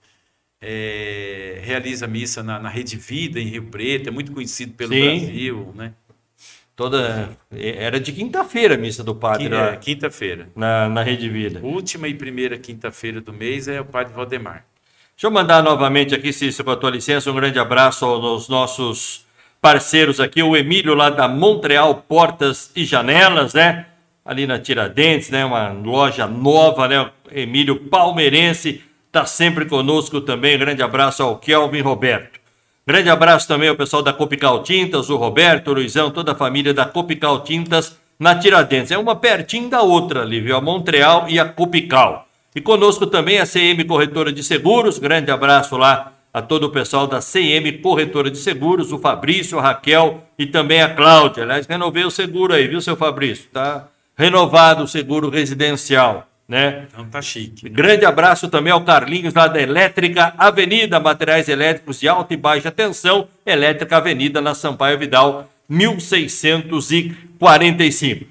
[0.62, 5.02] É, realiza missa na, na Rede Vida, em Rio Preto, é muito conhecido pelo Sim.
[5.20, 5.94] Brasil, né?
[6.76, 7.30] Toda...
[7.52, 10.50] Era de quinta-feira a missa do Padre lá, é, Quinta-feira.
[10.56, 11.60] na, na Rede Vida.
[11.62, 14.66] Última e primeira quinta-feira do mês é o Padre Valdemar.
[15.16, 19.26] Deixa eu mandar novamente aqui, Cícero, com a tua licença, um grande abraço aos nossos
[19.62, 23.86] parceiros aqui, o Emílio lá da Montreal Portas e Janelas, né?
[24.26, 25.46] Ali na Tiradentes, né?
[25.46, 27.12] Uma loja nova, né?
[27.32, 30.58] Emílio Palmeirense está sempre conosco também.
[30.58, 32.40] Grande abraço ao Kelvin Roberto.
[32.86, 36.74] Grande abraço também ao pessoal da Copical Tintas, o Roberto, o Luizão, toda a família
[36.74, 38.92] da Copical Tintas na Tiradentes.
[38.92, 40.58] É uma pertinho da outra ali, viu?
[40.58, 42.28] A Montreal e a Copical.
[42.54, 45.00] E conosco também a CM Corretora de Seguros.
[45.00, 49.62] Grande abraço lá a todo o pessoal da CM Corretora de Seguros, o Fabrício, a
[49.62, 51.44] Raquel e também a Cláudia.
[51.44, 53.48] Aliás, renovei o seguro aí, viu, seu Fabrício?
[53.54, 56.86] Tá renovado o seguro residencial, né?
[56.92, 57.70] Então tá chique.
[57.70, 62.70] Grande abraço também ao Carlinhos lá da Elétrica Avenida, materiais elétricos de alta e baixa
[62.72, 68.26] tensão, Elétrica Avenida na Sampaio Vidal, 1645.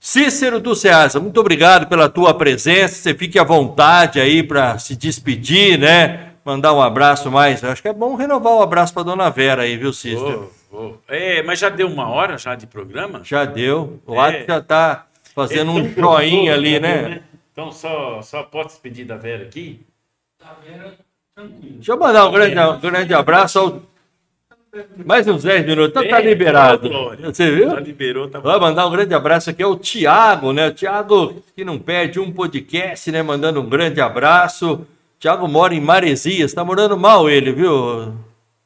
[0.00, 2.96] Cícero do Ceasa, muito obrigado pela tua presença.
[2.96, 6.30] Você fique à vontade aí para se despedir, né?
[6.44, 7.62] Mandar um abraço mais.
[7.62, 10.50] Eu acho que é bom renovar o abraço para dona Vera aí, viu, Cícero?
[10.72, 11.00] Vou, vou.
[11.06, 13.20] É, mas já deu uma hora já de programa?
[13.22, 14.00] Já deu.
[14.04, 14.40] O É.
[14.40, 17.20] Ato já tá fazendo É um joinha ali, já né?
[17.62, 19.80] Então só, só pode despedir da Vera aqui?
[20.38, 20.92] Tá vendo?
[21.34, 21.74] Tranquilo.
[21.76, 23.82] Deixa eu mandar um grande, um grande abraço ao.
[25.04, 26.88] Mais uns 10 minutos, então tá liberado.
[26.88, 27.26] Glória.
[27.26, 27.70] Você viu?
[27.70, 28.60] Já liberou, tá Vou bom.
[28.60, 30.68] mandar um grande abraço aqui ao Tiago, né?
[30.68, 33.22] O Tiago, que não perde um podcast, né?
[33.22, 34.86] Mandando um grande abraço.
[35.20, 38.14] Tiago mora em Maresias, tá morando mal ele, viu?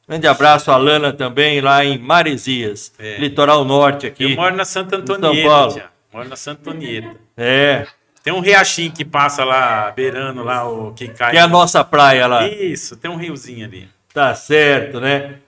[0.07, 3.17] Grande abraço a Lana também, lá em Maresias, É.
[3.17, 4.23] litoral norte aqui.
[4.23, 5.73] Eu moro na Santa São Antonieta, Paulo.
[5.73, 5.85] tia.
[6.13, 7.15] Moro na Santa Antonieta.
[7.35, 7.85] É,
[8.27, 11.31] Tem um riachinho que passa lá, beirando lá, o que cai.
[11.31, 12.45] que é a nossa praia lá.
[12.45, 13.89] Isso, tem um riozinho ali.
[14.13, 15.39] Tá certo, né?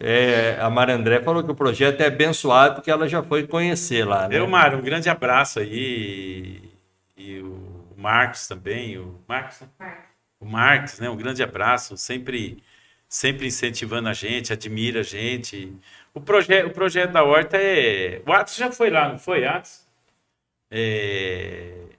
[0.00, 4.04] É, a Maria André falou que o projeto é abençoado porque ela já foi conhecer
[4.04, 4.38] lá, né?
[4.38, 6.60] Eu, Mário, um grande abraço aí.
[7.16, 9.68] E o Marcos também, o Marcos, né?
[10.40, 11.08] o Marcos, né?
[11.08, 12.60] Um grande abraço, sempre,
[13.08, 15.72] sempre incentivando a gente, admira a gente.
[16.12, 18.20] O, proje o projeto da Horta é.
[18.26, 19.88] O Atos já foi lá, não foi, Atos?
[20.72, 21.89] É,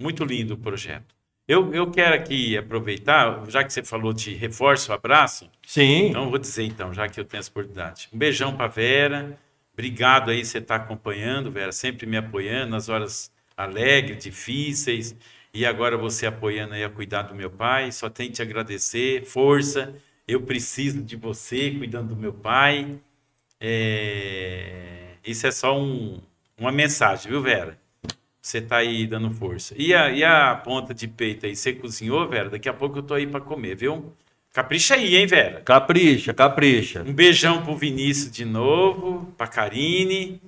[0.00, 1.14] Muito lindo o projeto.
[1.46, 6.08] Eu, eu quero aqui aproveitar, já que você falou de reforço, abraço, Sim.
[6.08, 8.08] então vou dizer então, já que eu tenho essa oportunidade.
[8.12, 9.38] Um beijão para Vera.
[9.72, 15.16] Obrigado aí você estar acompanhando, Vera, sempre me apoiando nas horas alegres, difíceis,
[15.52, 17.90] e agora você apoiando aí a cuidar do meu pai.
[17.92, 19.94] Só tenho que te agradecer, força.
[20.26, 22.98] Eu preciso de você cuidando do meu pai.
[23.60, 26.20] É, Isso é só um,
[26.56, 27.76] uma mensagem, viu, Vera?
[28.42, 29.74] Você tá aí dando força.
[29.76, 32.48] E a, e a ponta de peito aí, você cozinhou, Vera?
[32.48, 34.14] Daqui a pouco eu tô aí para comer, viu?
[34.52, 35.60] Capricha aí, hein, Vera?
[35.60, 37.02] Capricha, capricha.
[37.06, 40.40] Um beijão pro Vinícius de novo, pra Karine.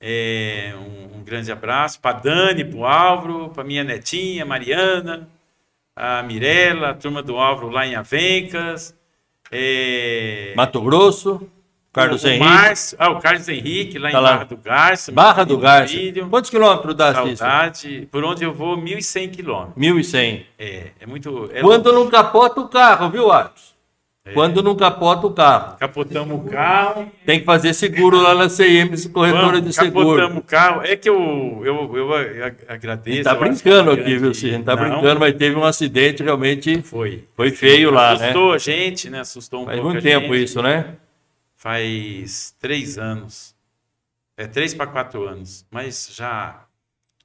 [0.00, 5.28] é, um, um grande abraço pra Dani, pro Álvaro, pra minha netinha, Mariana,
[5.94, 8.96] a Mirella, a turma do Álvaro lá em Avencas.
[9.50, 11.46] É, Mato Grosso,
[11.92, 12.44] Carlos o, Henrique.
[12.44, 14.30] Márcio, ah, o Carlos Henrique, lá Tá em lá.
[14.32, 15.12] Barra do Garça.
[15.12, 15.94] Barra do Garça.
[15.94, 16.28] filho.
[16.30, 17.12] Quantos quilômetros dá?
[17.12, 18.08] Saudade.
[18.10, 19.76] Por onde eu vou, 1.100 quilômetros.
[19.76, 20.42] 1.100.
[20.58, 21.50] É, é muito.
[21.52, 23.72] É Quando não capota o carro, viu, Atos?
[24.24, 24.32] É.
[24.34, 25.76] Quando não capota o carro.
[25.78, 27.10] Capotamos o carro.
[27.26, 30.16] Tem que fazer seguro lá na CM, corretora Vamos, de seguro.
[30.16, 30.82] capotamos o carro.
[30.84, 32.08] É que eu, eu, eu
[32.68, 33.24] agradeço.
[33.24, 34.62] Tá brincando que é uma aqui, viu, grande- Cícero?
[34.62, 36.80] Tá Não, brincando, mas teve um acidente realmente.
[36.82, 37.24] Foi.
[37.36, 38.26] Foi feio lá, né?
[38.30, 39.20] Assustou a gente, né?
[39.20, 40.44] Assustou um Faz pouco muito a tempo gente.
[40.44, 40.84] isso, né?
[41.62, 43.54] Faz três anos.
[44.36, 45.64] É três para quatro anos.
[45.70, 46.66] Mas já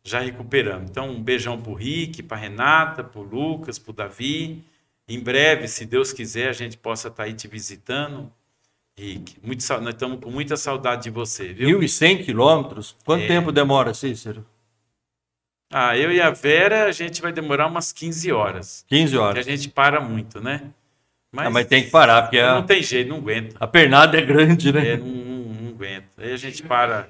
[0.04, 0.92] já recuperamos.
[0.92, 4.64] Então, um beijão pro Rick, pra Renata, pro Lucas, pro Davi.
[5.08, 8.32] Em breve, se Deus quiser, a gente possa estar aí te visitando.
[8.96, 11.80] Rick, muito, nós estamos com muita saudade de você, viu?
[11.80, 12.96] 1.100 quilômetros?
[13.04, 13.28] Quanto É.
[13.28, 14.46] tempo demora, Cícero?
[15.74, 18.86] Ah, eu e a Vera, a gente vai demorar umas 15 horas.
[18.88, 19.46] 15 Que a horas.
[19.48, 20.72] gente para muito, né?
[21.36, 23.56] Ah, mas tem que parar, porque não a, tem jeito, não aguenta.
[23.60, 24.94] a pernada é grande, né?
[24.94, 26.08] É, não, não, não aguenta.
[26.18, 27.08] Aí a gente para.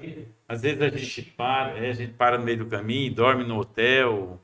[0.48, 4.40] Às vezes a gente para, a gente para no meio do caminho, dorme no hotel.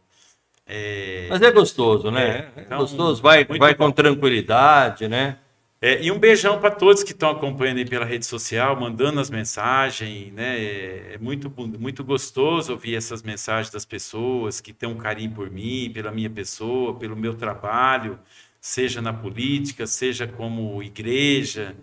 [0.66, 2.50] É, Mas é gostoso, né?
[2.56, 3.86] É, É, então, gostoso, vai, vai bom.
[3.86, 5.38] com tranquilidade, né?
[5.80, 9.28] é, e um beijão para todos que estão acompanhando aí pela rede social, mandando as
[9.30, 10.58] mensagens, né?
[10.58, 15.50] É, é muito, muito gostoso ouvir essas mensagens das pessoas que têm um carinho por
[15.50, 18.18] mim, pela minha pessoa, pelo meu trabalho,
[18.64, 21.76] seja na política, seja como igreja.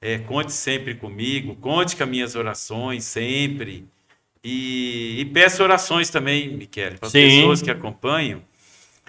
[0.00, 3.86] É, conte sempre comigo, conte com as minhas orações sempre.
[4.44, 8.42] E, e peço orações também, Miquel, para as pessoas que acompanham,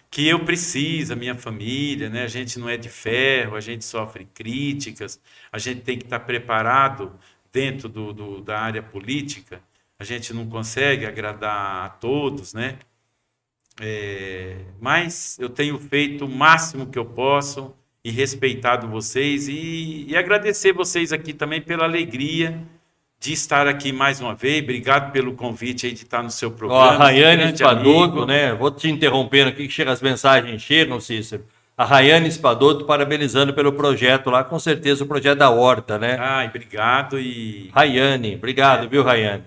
[0.09, 2.23] que eu preciso, a minha família, né?
[2.23, 5.19] A gente não é de ferro, a gente sofre críticas,
[5.51, 7.17] a gente tem que estar preparado
[7.51, 9.61] dentro do, do- da área política.
[9.99, 12.77] A gente não consegue agradar a todos, né?
[13.81, 17.73] É, mas eu tenho feito o máximo que eu posso
[18.03, 22.61] e respeitado vocês e, e agradecer vocês aqui também pela alegria
[23.19, 24.63] de estar aqui mais uma vez.
[24.63, 26.87] Obrigado pelo convite aí de estar no seu Ó, programa.
[26.87, 28.53] a Rayane Espadoto, né?
[28.53, 31.43] Vou te interrompendo aqui, que chega, as mensagens chegam, Cícero.
[31.77, 36.17] A Rayane Espadoto parabenizando pelo projeto lá, com certeza o projeto da Horta, né?
[36.19, 39.43] Ai, obrigado e, Rayane, obrigado, viu, Rayane?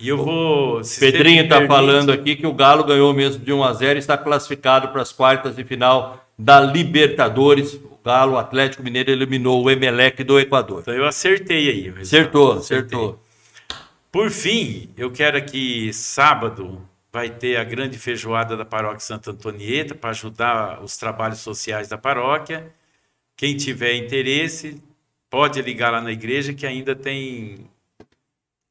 [0.00, 0.80] E eu vou.
[1.00, 3.98] Pedrinho me está falando aqui que o Galo ganhou mesmo de 1 a 0 e
[3.98, 7.74] está classificado para as quartas de final da Libertadores.
[7.74, 10.82] O Galo, o Atlético Mineiro, eliminou o Emelec do Equador.
[10.82, 11.82] Então eu acertei aí.
[11.90, 12.02] resultado.
[12.02, 12.78] Acertou, Acertei.
[12.78, 13.24] acertou.
[14.12, 16.80] Por fim, eu quero que sábado
[17.12, 21.98] vai ter a grande feijoada da paróquia Santa Antonieta para ajudar os trabalhos sociais da
[21.98, 22.72] paróquia.
[23.36, 24.80] Quem tiver interesse,
[25.28, 27.68] pode ligar lá na igreja que ainda tem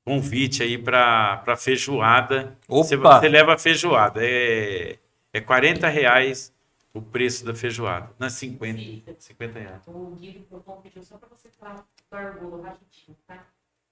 [0.08, 2.58] convite aí para a feijoada.
[2.66, 3.20] Você, Opa!
[3.20, 4.22] você leva a feijoada.
[4.24, 4.98] É,
[5.34, 6.54] é 40 reais
[6.94, 8.10] o preço da feijoada.
[8.18, 9.16] Não, é 50.
[9.20, 9.82] 50 reais.
[9.86, 11.76] O Guido Procon pediu só para você falar
[12.10, 13.44] do Argolo rapidinho, tá?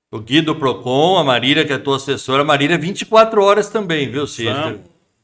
[0.09, 2.43] O Guido Procon, a Marília, que é a tua assessora.
[2.43, 4.55] A Marília, 24 horas também, viu, Cícero?
[4.55, 4.81] Vamos,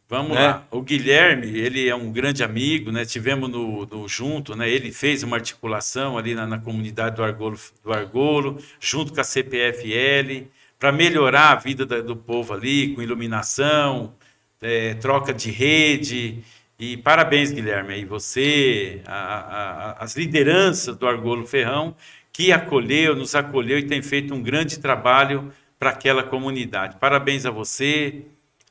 [0.09, 0.45] vamos Né?
[0.47, 0.67] lá.
[0.69, 3.05] O Guilherme, ele é um grande amigo, né?
[3.05, 4.69] Tivemos no, no junto, né?
[4.69, 9.23] Ele fez uma articulação ali na, na comunidade do Argolo, do Argolo, junto com a
[9.23, 10.49] CPFL,
[10.81, 14.15] para melhorar a vida da- do povo ali, com iluminação,
[14.59, 16.39] é, troca de rede.
[16.79, 21.95] E parabéns, Guilherme, aí você, a- a- as lideranças do Argolo Ferrão,
[22.33, 26.97] que acolheu, nos acolheu e tem feito um grande trabalho para aquela comunidade.
[26.99, 28.23] Parabéns a você,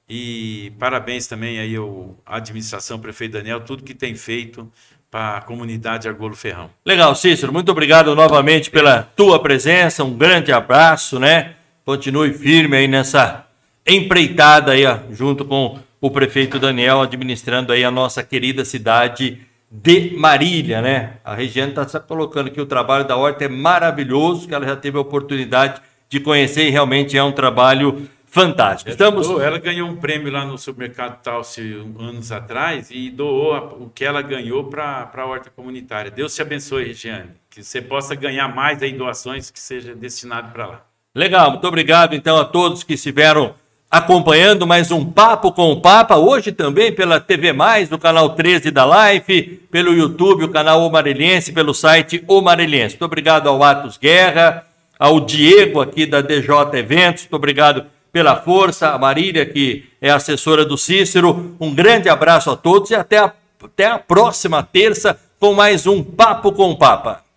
[0.09, 4.69] e parabéns também aí ao à administração, prefeito Daniel, tudo que tem feito
[5.09, 6.71] para a comunidade Argolo Ferrão.
[6.85, 11.55] Legal, Cícero, muito obrigado novamente pela tua presença, um grande abraço, né?
[11.95, 13.47] Continue firme aí nessa
[13.85, 20.17] empreitada aí, ó, junto com o prefeito Daniel, administrando aí a nossa querida cidade de
[20.17, 21.15] Marília, né?
[21.25, 24.99] A Regiane está colocando que o trabalho da Horta é maravilhoso, que ela já teve
[24.99, 28.89] a oportunidade de conhecer e realmente é um trabalho fantástico.
[28.89, 29.27] Estamos.
[29.27, 31.61] Doou, ela ganhou um prêmio lá no supermercado Talce
[31.99, 36.09] anos atrás e doou a- o que ela ganhou para a horta comunitária.
[36.09, 37.31] Deus te abençoe, Regiane.
[37.51, 40.90] Que você possa ganhar mais aí doações que seja destinado para lá.
[41.13, 43.53] Legal, muito obrigado então a todos que estiveram
[43.91, 48.71] acompanhando mais um Papo com o Papa, hoje também pela TV Mais, no canal 13
[48.71, 52.95] da Life, pelo YouTube, o canal O Marilhense, pelo site O Marilhense.
[52.95, 54.65] Muito obrigado ao Atos Guerra,
[54.97, 60.65] ao Diego aqui da DJ Eventos, muito obrigado pela força, a Marília que é assessora
[60.65, 61.57] do Cícero.
[61.59, 63.33] Um grande abraço a todos e até a,
[63.65, 67.29] até a próxima terça com mais um Papo com o Papa.